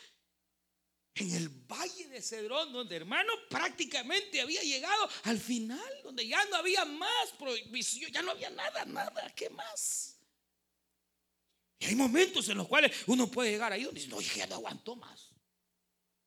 [1.16, 6.58] en el valle de Cedrón, donde hermano prácticamente había llegado al final, donde ya no
[6.58, 10.20] había más prohibición, ya no había nada, nada, ¿qué más?
[11.80, 14.56] Y hay momentos en los cuales uno puede llegar ahí donde dice, no, ya no
[14.56, 15.35] aguanto más.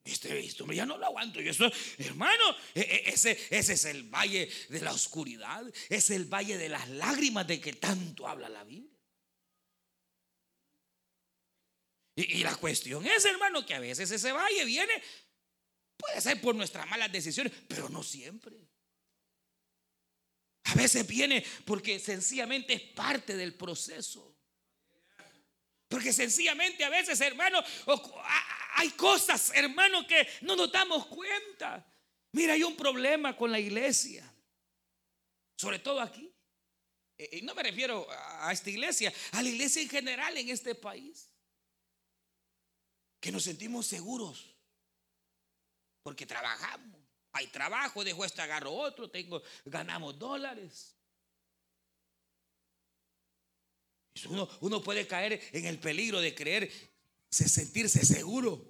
[0.09, 1.41] Este, esto ya no lo aguanto.
[1.41, 5.63] Y eso, hermano, e, e, ese, ese es el valle de la oscuridad.
[5.89, 8.99] Es el valle de las lágrimas de que tanto habla la Biblia.
[12.17, 14.93] Y, y la cuestión es, hermano, que a veces ese valle viene,
[15.97, 18.57] puede ser por nuestras malas decisiones, pero no siempre.
[20.65, 24.37] A veces viene porque sencillamente es parte del proceso.
[25.87, 27.63] Porque sencillamente a veces, hermano,
[28.75, 31.85] hay cosas, hermano, que no nos damos cuenta.
[32.33, 34.31] Mira, hay un problema con la iglesia.
[35.57, 36.33] Sobre todo aquí.
[37.33, 41.31] Y no me refiero a esta iglesia, a la iglesia en general en este país.
[43.21, 44.55] Que nos sentimos seguros.
[46.03, 47.01] Porque trabajamos.
[47.33, 50.97] hay trabajo, dejo este, agarro otro, tengo, ganamos dólares.
[54.27, 56.73] Uno, uno puede caer en el peligro de creer,
[57.31, 58.65] sentirse seguro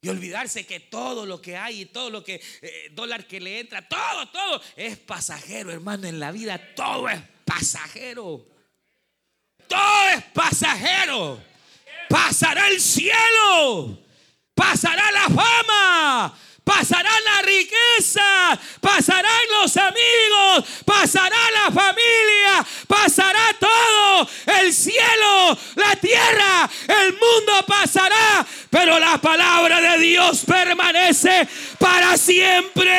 [0.00, 3.60] y olvidarse que todo lo que hay y todo lo que eh, dólar que le
[3.60, 8.46] entra, todo, todo es pasajero, hermano, en la vida todo es pasajero.
[9.66, 11.42] Todo es pasajero.
[12.08, 13.98] Pasará el cielo.
[14.54, 24.28] Pasará la fama pasará la riqueza, pasarán los amigos, pasará la familia, pasará todo,
[24.60, 31.46] el cielo, la tierra, el mundo pasará, pero la palabra de Dios permanece
[31.78, 32.94] para siempre.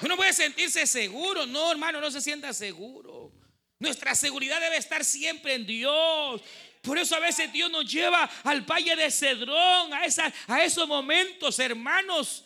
[0.00, 3.30] Uno puede sentirse seguro, no hermano, no se sienta seguro.
[3.78, 6.42] Nuestra seguridad debe estar siempre en Dios.
[6.82, 10.02] Por eso a veces Dios nos lleva al valle de Cedrón, a,
[10.48, 12.44] a esos momentos, hermanos.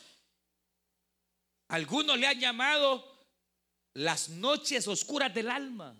[1.68, 3.26] Algunos le han llamado
[3.94, 5.96] las noches oscuras del alma.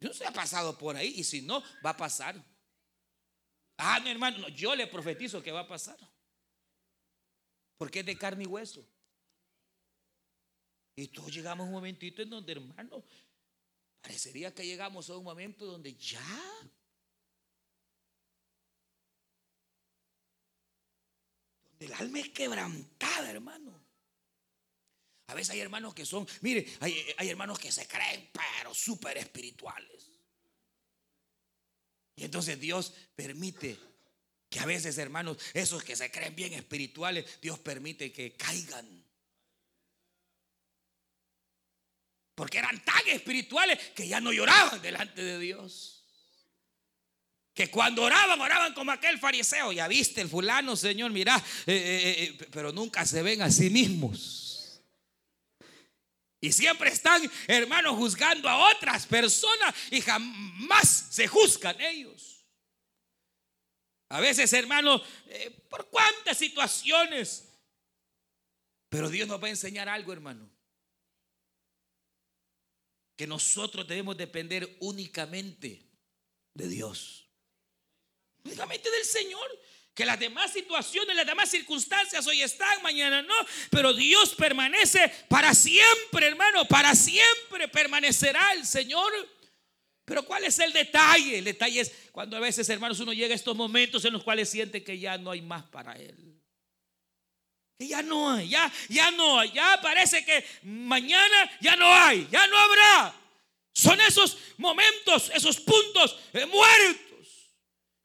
[0.00, 2.40] No se ha pasado por ahí y si no, va a pasar.
[3.76, 5.98] Ah, no, hermano, yo le profetizo que va a pasar.
[7.76, 8.84] Porque es de carne y hueso.
[10.94, 13.04] Y todos llegamos a un momentito en donde, hermano,
[14.00, 16.70] Parecería que llegamos a un momento donde ya
[21.70, 23.88] donde el alma es quebrantada, hermano.
[25.28, 29.18] A veces hay hermanos que son, mire, hay, hay hermanos que se creen, pero súper
[29.18, 30.10] espirituales.
[32.16, 33.78] Y entonces Dios permite
[34.48, 39.04] que a veces, hermanos, esos que se creen bien espirituales, Dios permite que caigan
[42.38, 46.04] Porque eran tan espirituales que ya no lloraban delante de Dios.
[47.52, 49.72] Que cuando oraban, oraban como aquel fariseo.
[49.72, 53.70] Ya viste el fulano, Señor, mira, eh, eh, eh, pero nunca se ven a sí
[53.70, 54.80] mismos.
[56.40, 62.46] Y siempre están, hermanos, juzgando a otras personas y jamás se juzgan ellos.
[64.10, 65.02] A veces, hermanos,
[65.68, 67.48] por cuántas situaciones.
[68.88, 70.57] Pero Dios nos va a enseñar algo, hermano
[73.18, 75.82] que nosotros debemos depender únicamente
[76.54, 77.28] de Dios.
[78.44, 79.60] Únicamente del Señor.
[79.92, 83.34] Que las demás situaciones, las demás circunstancias hoy están, mañana no.
[83.70, 86.68] Pero Dios permanece para siempre, hermano.
[86.68, 89.12] Para siempre permanecerá el Señor.
[90.04, 91.38] Pero ¿cuál es el detalle?
[91.38, 94.48] El detalle es cuando a veces, hermanos, uno llega a estos momentos en los cuales
[94.48, 96.27] siente que ya no hay más para Él.
[97.78, 102.44] Ya no hay, ya, ya no hay, ya parece que mañana ya no hay, ya
[102.48, 103.14] no habrá.
[103.72, 107.08] Son esos momentos, esos puntos eh, muertos.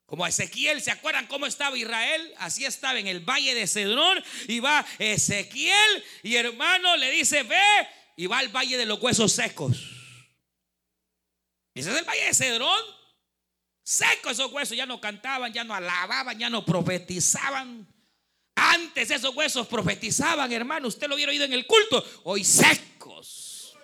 [0.06, 2.32] Como Ezequiel, ¿se acuerdan cómo estaba Israel?
[2.38, 4.22] Así estaba en el valle de Cedrón.
[4.46, 9.32] Y va Ezequiel y hermano le dice, ve, y va al valle de los huesos
[9.32, 9.76] secos.
[11.74, 12.80] Ese es el valle de Cedrón.
[13.82, 17.93] Secos esos huesos, ya no cantaban, ya no alababan, ya no profetizaban.
[18.54, 20.88] Antes esos huesos profetizaban, hermano.
[20.88, 22.04] Usted lo hubiera oído en el culto.
[22.24, 23.74] Hoy secos.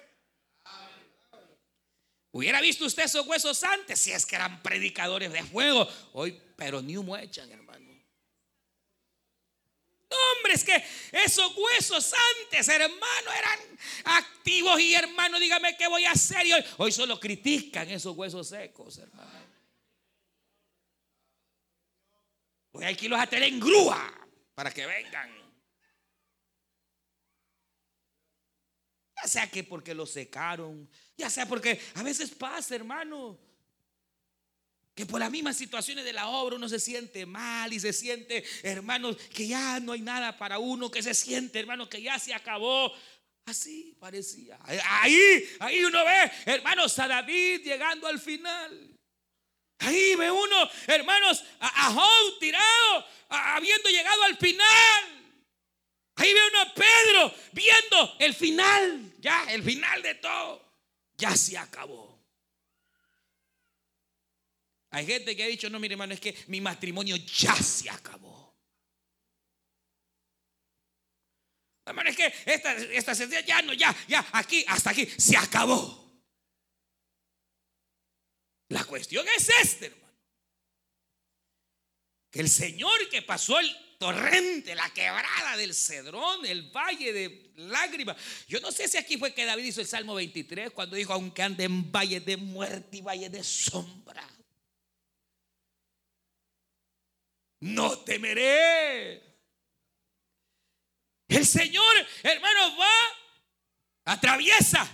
[2.32, 5.88] Hubiera visto usted esos huesos antes, si es que eran predicadores de fuego.
[6.12, 7.90] Hoy, pero ni humo echan, hermano.
[10.38, 13.58] hombre, es que esos huesos antes, hermano, eran
[14.04, 16.46] activos y hermano, dígame qué voy a hacer.
[16.46, 19.30] Y hoy, hoy solo critican esos huesos secos, hermano.
[22.72, 24.19] Hoy hay los a tener en grúa
[24.60, 25.30] para que vengan.
[29.16, 33.40] Ya sea que porque lo secaron, ya sea porque a veces pasa, hermano,
[34.94, 38.44] que por las mismas situaciones de la obra uno se siente mal y se siente,
[38.62, 42.34] hermano, que ya no hay nada para uno, que se siente, hermano, que ya se
[42.34, 42.92] acabó.
[43.46, 44.58] Así parecía.
[44.62, 48.99] Ahí, ahí uno ve, hermanos, a David llegando al final.
[49.80, 55.20] Ahí ve uno, hermanos, a, a tirado, habiendo llegado al final.
[56.16, 60.70] Ahí ve uno a Pedro viendo el final, ya, el final de todo.
[61.16, 62.18] Ya se acabó.
[64.90, 68.54] Hay gente que ha dicho, no, mire hermano, es que mi matrimonio ya se acabó.
[71.86, 76.09] Hermano, es que esta, esta ya no, ya, ya, aquí, hasta aquí, se acabó.
[78.70, 80.16] La cuestión es esta, hermano.
[82.30, 88.16] Que el Señor que pasó el torrente, la quebrada del Cedrón, el valle de lágrimas.
[88.48, 91.42] Yo no sé si aquí fue que David hizo el Salmo 23 cuando dijo, aunque
[91.42, 94.26] ande en valle de muerte y valle de sombra.
[97.60, 99.22] no temeré.
[101.28, 104.90] El Señor, hermanos, va, atraviesa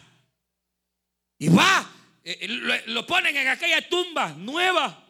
[1.38, 1.90] y va,
[2.26, 5.06] eh, eh, lo, lo ponen en aquella tumba nueva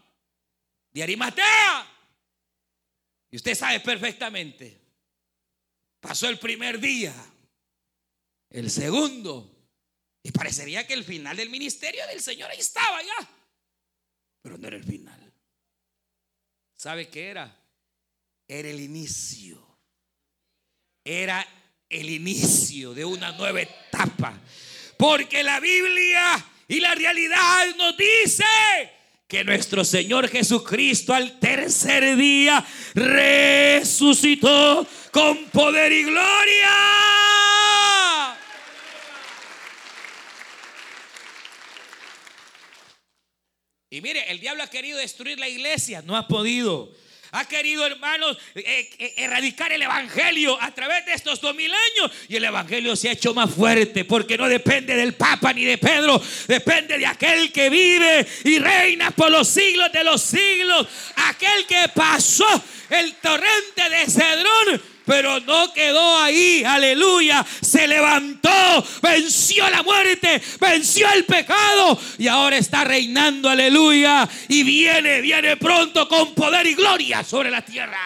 [0.92, 1.90] de Arimatea.
[3.30, 4.78] Y usted sabe perfectamente,
[5.98, 7.14] pasó el primer día,
[8.50, 9.50] el segundo,
[10.22, 13.28] y parecería que el final del ministerio del Señor ahí estaba ya,
[14.42, 15.32] pero no era el final.
[16.76, 17.58] ¿Sabe qué era?
[18.46, 19.66] Era el inicio.
[21.02, 21.46] Era
[21.88, 24.38] el inicio de una nueva etapa.
[24.98, 28.44] Porque la Biblia y la realidad nos dice
[29.28, 32.64] que nuestro Señor Jesucristo al tercer día
[32.94, 36.70] resucitó con poder y gloria.
[43.90, 46.92] Y mire, el diablo ha querido destruir la iglesia, no ha podido.
[47.32, 52.12] Ha querido, hermanos, eh, eh, erradicar el Evangelio a través de estos dos mil años.
[52.28, 55.78] Y el Evangelio se ha hecho más fuerte porque no depende del Papa ni de
[55.78, 56.20] Pedro.
[56.46, 60.86] Depende de aquel que vive y reina por los siglos de los siglos.
[61.16, 67.46] Aquel que pasó el torrente de Cedrón pero no quedó ahí, aleluya.
[67.62, 74.28] Se levantó, venció la muerte, venció el pecado y ahora está reinando, aleluya.
[74.48, 77.98] Y viene, viene pronto con poder y gloria sobre la tierra.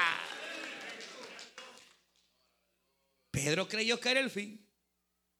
[3.30, 4.60] Pedro creyó que era el fin.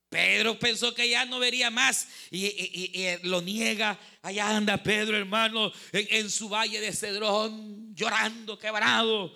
[0.08, 3.98] Pedro pensó que ya no vería más y, lo niega.
[4.22, 9.32] Allá anda Pedro, hermano, en, su valle de Cedrón, llorando, quebrado.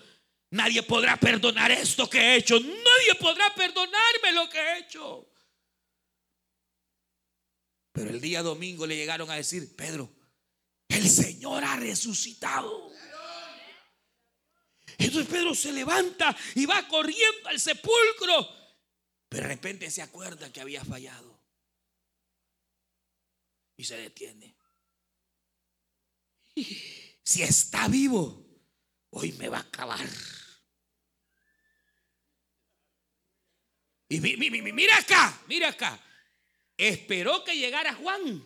[0.54, 2.60] Nadie podrá perdonar esto que he hecho.
[2.60, 5.28] Nadie podrá perdonarme lo que he hecho.
[7.90, 10.14] Pero el día domingo le llegaron a decir, Pedro,
[10.86, 12.92] el Señor ha resucitado.
[14.96, 18.48] Entonces Pedro se levanta y va corriendo al sepulcro.
[19.28, 21.36] Pero de repente se acuerda que había fallado.
[23.76, 24.54] Y se detiene.
[27.24, 28.46] Si está vivo,
[29.10, 30.06] hoy me va a acabar.
[34.16, 36.00] Y mira acá, mira acá.
[36.76, 38.42] Esperó que llegara Juan.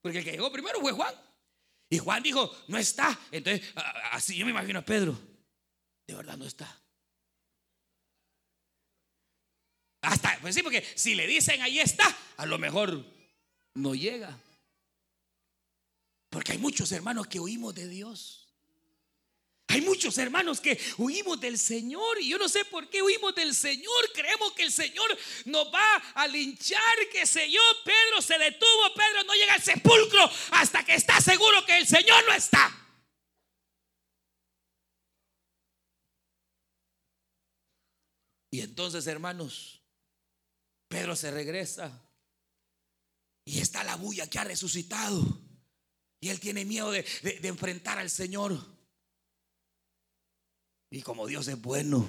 [0.00, 1.14] Porque el que llegó primero fue Juan.
[1.90, 3.18] Y Juan dijo, no está.
[3.30, 3.72] Entonces,
[4.12, 5.18] así yo me imagino a Pedro.
[6.06, 6.80] De verdad no está.
[10.02, 13.04] Hasta, pues sí, porque si le dicen ahí está, a lo mejor
[13.74, 14.38] no llega.
[16.30, 18.47] Porque hay muchos hermanos que oímos de Dios.
[19.70, 23.54] Hay muchos hermanos que huimos del Señor y yo no sé por qué huimos del
[23.54, 24.10] Señor.
[24.14, 26.80] Creemos que el Señor nos va a linchar,
[27.12, 27.60] que sé yo.
[27.84, 32.24] Pedro se detuvo, Pedro no llega al sepulcro hasta que está seguro que el Señor
[32.24, 32.74] no está.
[38.50, 39.82] Y entonces, hermanos,
[40.88, 42.10] Pedro se regresa
[43.44, 45.42] y está la bulla que ha resucitado.
[46.20, 48.77] Y él tiene miedo de, de enfrentar al Señor.
[50.90, 52.06] Y como Dios es bueno,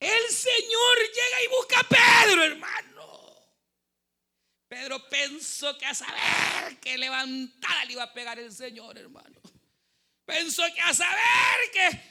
[0.00, 2.90] el Señor llega y busca a Pedro, hermano.
[4.68, 9.40] Pedro pensó que a saber que levantada le iba a pegar el Señor, hermano.
[10.24, 12.02] Pensó que a saber que...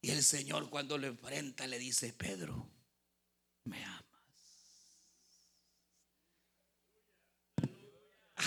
[0.00, 2.68] Y el Señor cuando lo enfrenta le dice, Pedro,
[3.64, 3.93] me amas.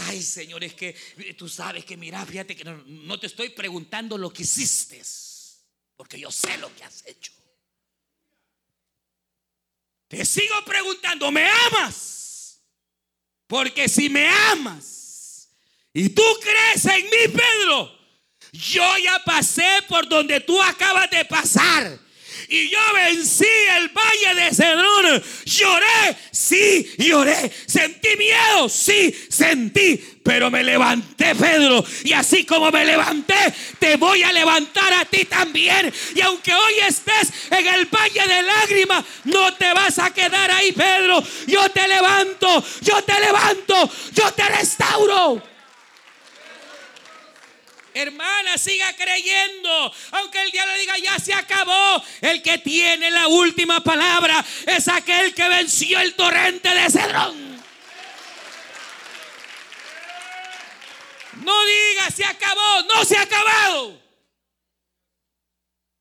[0.07, 0.93] Ay, Señor, es que
[1.37, 5.01] tú sabes que mira, fíjate que no, te estoy preguntando lo que hiciste,
[5.95, 7.33] porque yo sé lo que has hecho.
[10.07, 12.61] Te sigo preguntando, ¿me amas?
[13.47, 15.49] Porque si me amas
[15.93, 17.97] y tú crees en mí, Pedro,
[18.53, 21.99] yo ya pasé por donde tú acabas de pasar
[22.49, 23.45] y yo vencí
[23.77, 25.23] el valle de Cedrón.
[25.45, 27.51] Lloré, sí, lloré.
[27.65, 30.19] Sentí miedo, sí, sentí.
[30.23, 31.83] Pero me levanté, Pedro.
[32.03, 33.35] Y así como me levanté,
[33.79, 35.93] te voy a levantar a ti también.
[36.15, 40.71] Y aunque hoy estés en el valle de lágrimas, no te vas a quedar ahí,
[40.71, 41.23] Pedro.
[41.47, 45.56] Yo te levanto, yo te levanto, yo te restauro.
[47.97, 49.93] Hermana, siga creyendo.
[50.11, 52.03] Aunque el diablo diga ya se acabó.
[52.21, 57.63] El que tiene la última palabra es aquel que venció el torrente de Cedrón.
[61.43, 62.83] No diga se acabó.
[62.93, 64.01] No se ha acabado.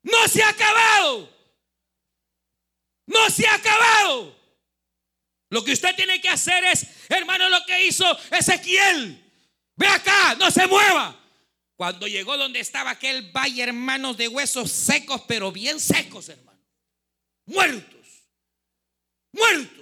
[0.03, 1.32] No se ha acabado.
[3.07, 4.36] No se ha acabado.
[5.49, 9.22] Lo que usted tiene que hacer es, hermano, lo que hizo Ezequiel.
[9.76, 11.25] Ve acá, no se mueva.
[11.76, 16.60] Cuando llegó donde estaba aquel valle, hermanos, de huesos secos, pero bien secos, hermano.
[17.44, 18.06] Muertos.
[19.32, 19.76] Muertos.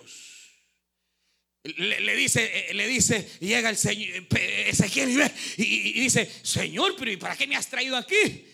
[1.62, 7.16] Le, dice, eh, le dice, llega el señor Ezequiel y, y, dice, Señor, pero ¿y
[7.16, 8.46] para qué me has traído aquí?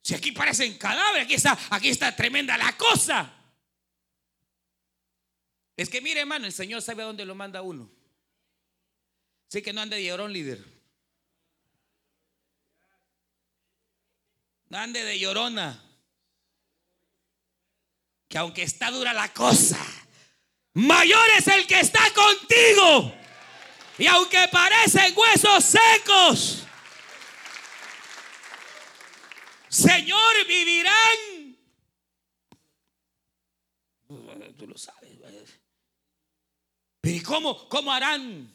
[0.00, 3.32] Si aquí parecen cadáveres, aquí está, aquí está tremenda la cosa.
[5.76, 7.90] Es que mire, hermano, el Señor sabe a dónde lo manda uno.
[9.48, 10.71] Así que no ande de llorón, líder.
[14.72, 15.80] Ande de llorona.
[18.28, 19.78] Que aunque está dura la cosa,
[20.74, 23.14] mayor es el que está contigo.
[23.98, 26.62] Y aunque parecen huesos secos,
[29.68, 31.56] Señor, vivirán.
[34.58, 35.10] Tú lo sabes.
[37.00, 38.54] Pero ¿y cómo, cómo harán?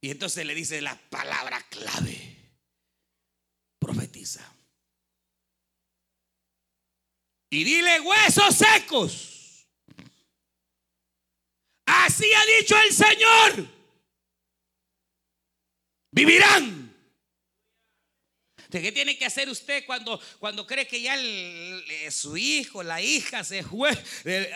[0.00, 2.36] Y entonces le dice la palabra clave.
[3.78, 4.55] Profetiza.
[7.50, 9.66] Y dile huesos secos.
[11.86, 13.68] Así ha dicho el Señor.
[16.10, 16.86] Vivirán.
[18.70, 21.16] ¿Qué tiene que hacer usted cuando, cuando cree que ya
[22.10, 23.90] su hijo, la hija se fue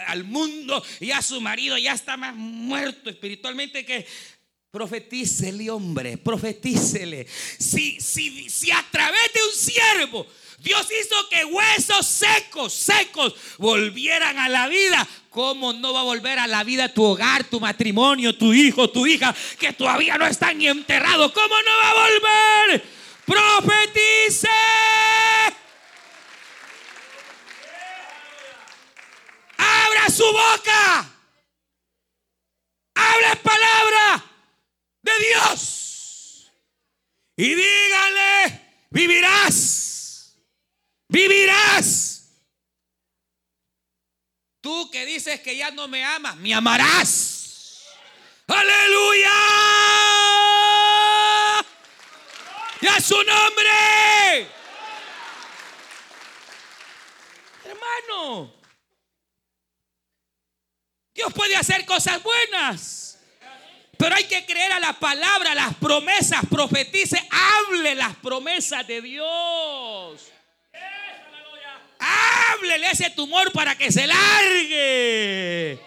[0.06, 4.06] al mundo, ya su marido ya está más muerto espiritualmente que
[4.70, 7.26] profetícele, hombre, profetícele.
[7.58, 10.26] Si, si, si a través de un siervo
[10.60, 15.06] Dios hizo que huesos secos, secos, volvieran a la vida.
[15.30, 19.06] ¿Cómo no va a volver a la vida tu hogar, tu matrimonio, tu hijo, tu
[19.06, 21.32] hija, que todavía no están ni enterrados?
[21.32, 22.84] ¿Cómo no va a volver?
[23.24, 24.48] Profetice.
[29.56, 31.10] Abra su boca.
[32.94, 34.24] Habla palabra
[35.00, 36.50] de Dios.
[37.36, 39.79] Y dígale, vivirás
[44.60, 47.86] Tú que dices que ya no me amas, me amarás.
[48.46, 49.30] Aleluya.
[52.82, 54.48] Ya su nombre.
[57.64, 58.54] Hermano.
[61.14, 63.18] Dios puede hacer cosas buenas.
[63.96, 70.30] Pero hay que creer a la palabra, las promesas, profetice, hable las promesas de Dios.
[72.60, 75.80] Háblele ese tumor para que se largue.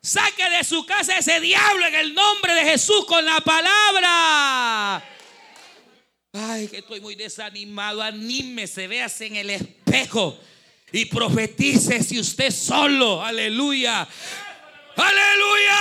[0.00, 5.04] Saque de su casa ese diablo en el nombre de Jesús con la palabra.
[6.32, 8.02] Ay, que estoy muy desanimado.
[8.02, 10.36] Anímese, véase en el espejo
[10.90, 13.22] y profetice si usted solo.
[13.22, 14.08] Aleluya.
[14.96, 15.78] Aleluya.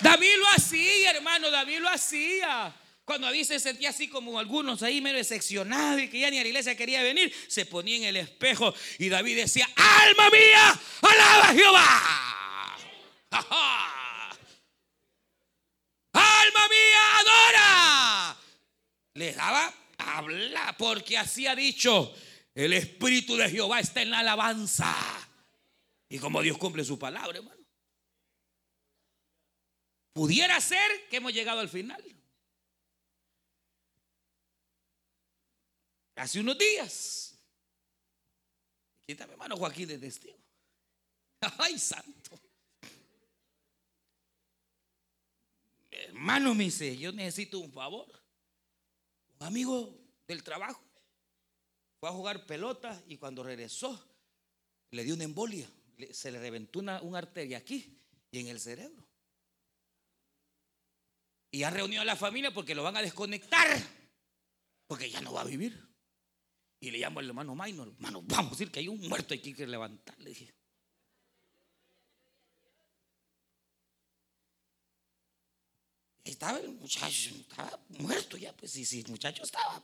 [0.00, 1.50] David lo hacía, hermano.
[1.50, 2.74] David lo hacía.
[3.04, 6.42] Cuando David se sentía así como algunos ahí medio decepcionados y que ya ni a
[6.42, 11.48] la iglesia quería venir, se ponía en el espejo y David decía, alma mía, alaba
[11.48, 12.00] a Jehová.
[16.16, 18.36] Alma mía, adora.
[19.14, 22.14] Le daba habla porque así ha dicho,
[22.54, 24.94] el Espíritu de Jehová está en la alabanza.
[26.08, 27.60] Y como Dios cumple su palabra, hermano.
[30.12, 32.02] Pudiera ser que hemos llegado al final.
[36.16, 37.38] Hace unos días.
[39.06, 40.38] Quítame hermano Joaquín de testigo.
[41.58, 42.40] Ay, santo.
[45.90, 48.06] Hermano me dice, yo necesito un favor.
[49.38, 50.82] Un amigo del trabajo
[52.00, 54.02] fue a jugar pelota y cuando regresó
[54.90, 55.68] le dio una embolia.
[56.12, 57.96] Se le reventó una, una arteria aquí
[58.30, 59.06] y en el cerebro.
[61.50, 63.68] Y ha reunido a la familia porque lo van a desconectar.
[64.86, 65.93] Porque ya no va a vivir.
[66.84, 69.54] Y le llamo al hermano Minor, hermano, vamos a decir que hay un muerto aquí
[69.54, 70.18] que levantar.
[70.18, 70.54] Le dije.
[76.22, 79.82] Estaba el muchacho, estaba muerto ya, pues sí, sí, el muchacho estaba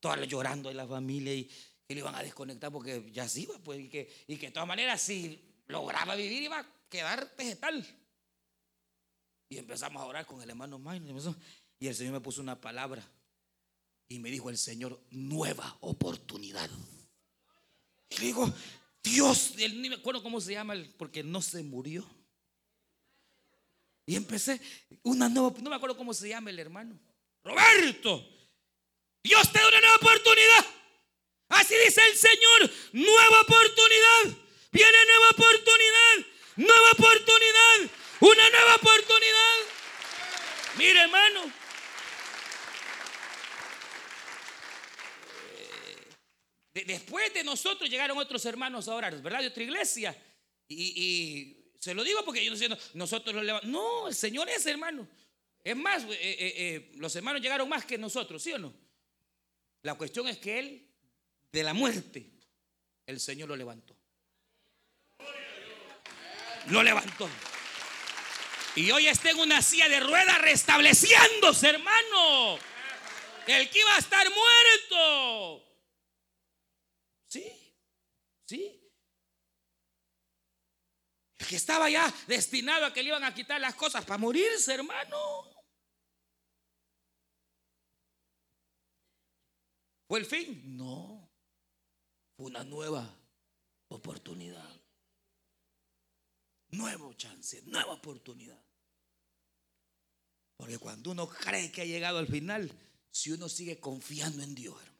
[0.00, 3.56] toda llorando en la familia y que le iban a desconectar porque ya se iba,
[3.60, 7.86] pues, y que, y que de todas maneras, si lograba vivir, iba a quedar vegetal.
[9.50, 11.36] Y empezamos a orar con el hermano Minor,
[11.78, 13.08] y el Señor me puso una palabra.
[14.08, 16.70] Y me dijo el Señor, nueva oportunidad.
[18.08, 18.52] Y le digo,
[19.02, 22.08] Dios, ni me acuerdo cómo se llama, porque no se murió.
[24.06, 24.60] Y empecé
[25.02, 26.98] una nueva, no me acuerdo cómo se llama el hermano.
[27.44, 28.26] Roberto,
[29.22, 30.66] Dios te da una nueva oportunidad.
[31.48, 34.38] Así dice el Señor, nueva oportunidad.
[34.72, 37.90] Viene nueva oportunidad, nueva oportunidad,
[38.20, 39.56] una nueva oportunidad.
[40.78, 41.08] Mire
[47.44, 49.40] nosotros llegaron otros hermanos a orar, ¿verdad?
[49.40, 50.16] De otra iglesia.
[50.68, 53.72] Y, se lo digo porque yo no sé, nosotros lo levantamos.
[53.72, 55.08] No, el Señor es hermano.
[55.62, 58.74] Es más, eh, eh, eh, los hermanos llegaron más que nosotros, ¿sí o no?
[59.82, 60.90] La cuestión es que Él,
[61.52, 62.30] de la muerte,
[63.06, 63.96] el Señor lo levantó.
[66.68, 67.28] Lo levantó.
[68.74, 72.58] Y hoy está en una silla de ruedas restableciéndose, hermano.
[73.46, 75.67] El que iba a estar muerto.
[77.28, 77.76] Sí,
[78.46, 78.84] sí.
[81.38, 84.74] El que estaba ya destinado a que le iban a quitar las cosas para morirse,
[84.74, 85.44] hermano.
[90.08, 90.76] ¿Fue el fin?
[90.76, 91.30] No.
[92.36, 93.14] Fue una nueva
[93.88, 94.80] oportunidad.
[96.70, 98.62] Nuevo chance, nueva oportunidad.
[100.56, 102.70] Porque cuando uno cree que ha llegado al final,
[103.10, 104.97] si uno sigue confiando en Dios, hermano.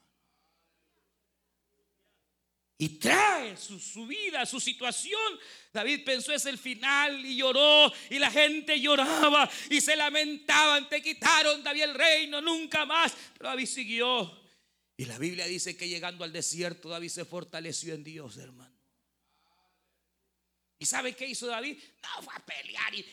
[2.81, 5.21] Y trae su, vida, su situación.
[5.73, 10.89] David pensó es el final y lloró y la gente lloraba y se lamentaban.
[10.89, 13.17] Te quitaron David el reino, nunca más.
[13.37, 14.43] Pero David siguió.
[14.97, 18.79] Y la Biblia dice que llegando al desierto David se fortaleció en Dios, hermano.
[20.79, 21.77] ¿Y sabe qué hizo David?
[22.03, 23.05] No, fue a pelear y,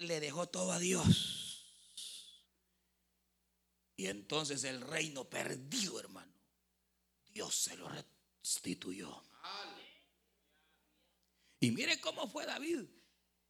[0.00, 1.64] le dejó todo a Dios.
[3.94, 6.32] Y entonces el reino perdido, hermano,
[7.28, 7.88] Dios se lo
[11.60, 12.84] Y mire cómo fue David.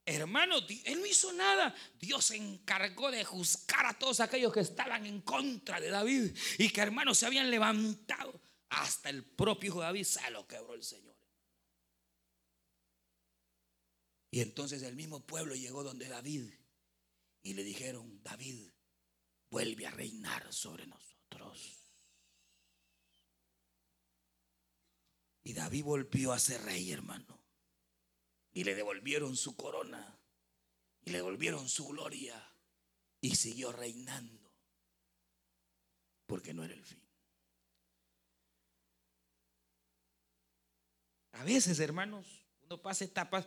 [0.04, 1.74] Hermano, él no hizo nada.
[1.98, 6.70] Dios se encargó de juzgar a todos aquellos que estaban en contra de David y
[6.70, 8.40] que hermanos se habían levantado.
[8.70, 11.16] Hasta el propio hijo David se lo quebró el Señor.
[14.32, 16.52] Y entonces el mismo pueblo llegó donde David
[17.42, 18.70] y le dijeron, David,
[19.50, 21.79] vuelve a reinar sobre nosotros.
[25.50, 27.36] Y David volvió a ser rey, hermano.
[28.52, 30.16] Y le devolvieron su corona.
[31.04, 32.40] Y le devolvieron su gloria.
[33.20, 34.48] Y siguió reinando.
[36.28, 37.02] Porque no era el fin.
[41.32, 42.24] A veces, hermanos,
[42.62, 43.44] uno pasa etapas.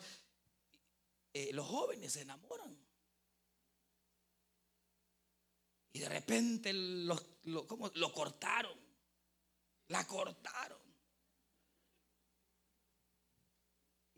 [1.32, 2.78] Eh, los jóvenes se enamoran.
[5.94, 8.78] Y de repente lo, lo cortaron.
[9.88, 10.83] La cortaron.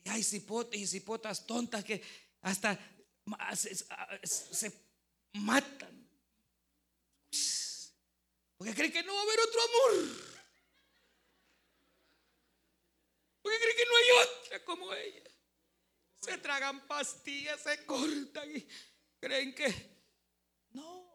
[0.06, 2.02] Hay cipotes y cipotas tontas que
[2.42, 2.80] hasta
[4.24, 4.72] se,
[5.34, 6.08] matan.
[8.58, 10.36] Porque creen que no va a haber otro amor.
[13.42, 15.24] Porque creen que no hay otra como ella.
[16.22, 18.68] Se tragan pastillas, se cortan y
[19.20, 19.68] creen que
[20.72, 21.06] no.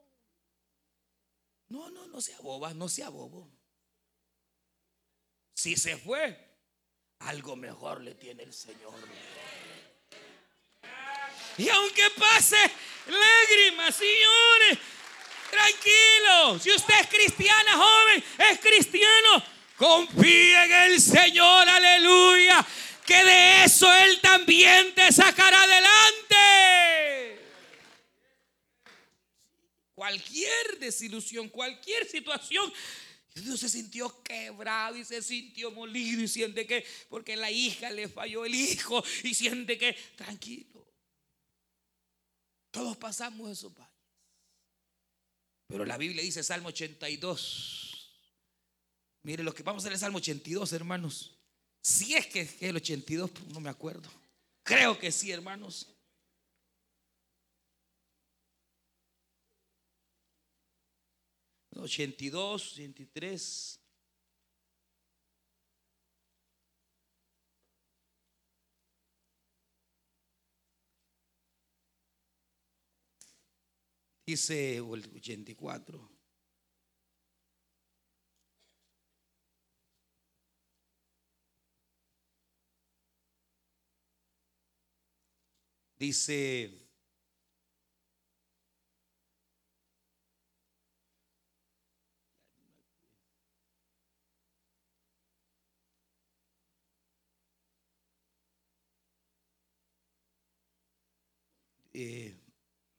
[1.68, 3.50] No, no, no sea boba, no sea bobo.
[5.54, 6.49] Si se fue,
[7.20, 8.94] algo mejor le tiene el Señor.
[11.58, 12.56] Y aunque pase
[13.06, 14.78] lágrimas, señores,
[15.50, 16.58] tranquilo.
[16.58, 19.44] Si usted es cristiana, joven, es cristiano,
[19.76, 22.66] confíe en el Señor, aleluya.
[23.04, 26.00] Que de eso Él también te sacará adelante
[30.00, 32.72] cualquier desilusión, cualquier situación.
[33.42, 38.08] Dios se sintió quebrado y se sintió molido y siente que porque la hija le
[38.08, 40.86] falló el hijo y siente que tranquilo.
[42.70, 43.90] Todos pasamos esos valles.
[45.66, 47.90] Pero la Biblia dice Salmo 82.
[49.22, 51.36] Mire lo que vamos a hacer el Salmo 82, hermanos.
[51.82, 54.10] Si es que es el 82, no me acuerdo.
[54.62, 55.88] Creo que sí, hermanos.
[61.80, 63.80] 82, 83.
[74.26, 76.20] Dice el 84.
[85.98, 86.89] Dice
[102.02, 102.34] Eh,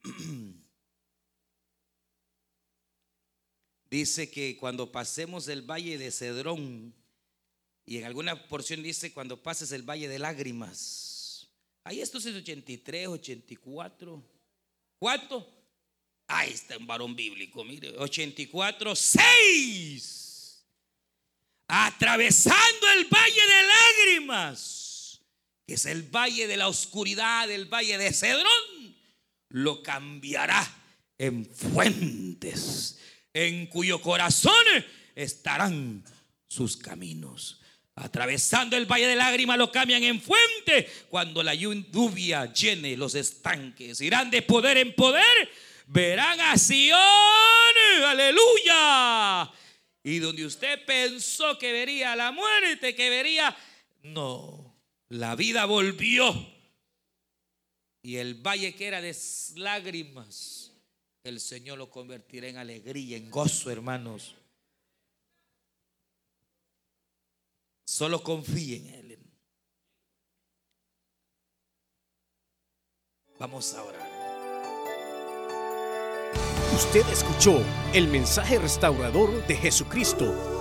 [3.90, 6.94] dice que cuando pasemos el valle de Cedrón,
[7.86, 11.50] y en alguna porción dice cuando pases el valle de lágrimas.
[11.84, 14.24] Ahí esto es 83, 84.
[15.00, 15.52] ¿Cuánto?
[16.28, 20.64] Ahí está un varón bíblico, mire, 84, 6.
[21.68, 25.22] atravesando el valle de lágrimas,
[25.66, 28.81] que es el valle de la oscuridad, el valle de Cedrón,
[29.52, 30.68] lo cambiará
[31.18, 33.00] en fuentes,
[33.34, 34.54] en cuyo corazón
[35.16, 36.04] estarán
[36.48, 37.62] sus caminos.
[37.96, 44.02] Atravesando el valle de lágrimas lo cambian en fuente cuando la lluvia llene los estanques.
[44.02, 45.50] Irán de poder en poder,
[45.88, 46.56] verán a
[48.08, 49.52] aleluya.
[50.04, 53.56] Y donde usted pensó que vería la muerte, que vería,
[54.04, 54.76] no,
[55.10, 56.34] la vida volvió.
[58.02, 59.16] Y el valle que era de
[59.56, 60.72] lágrimas,
[61.24, 64.36] el Señor lo convertirá en alegría, en gozo, hermanos.
[67.86, 69.20] Solo confíe en Él.
[73.38, 74.12] Vamos a orar.
[76.76, 80.61] Usted escuchó el mensaje restaurador de Jesucristo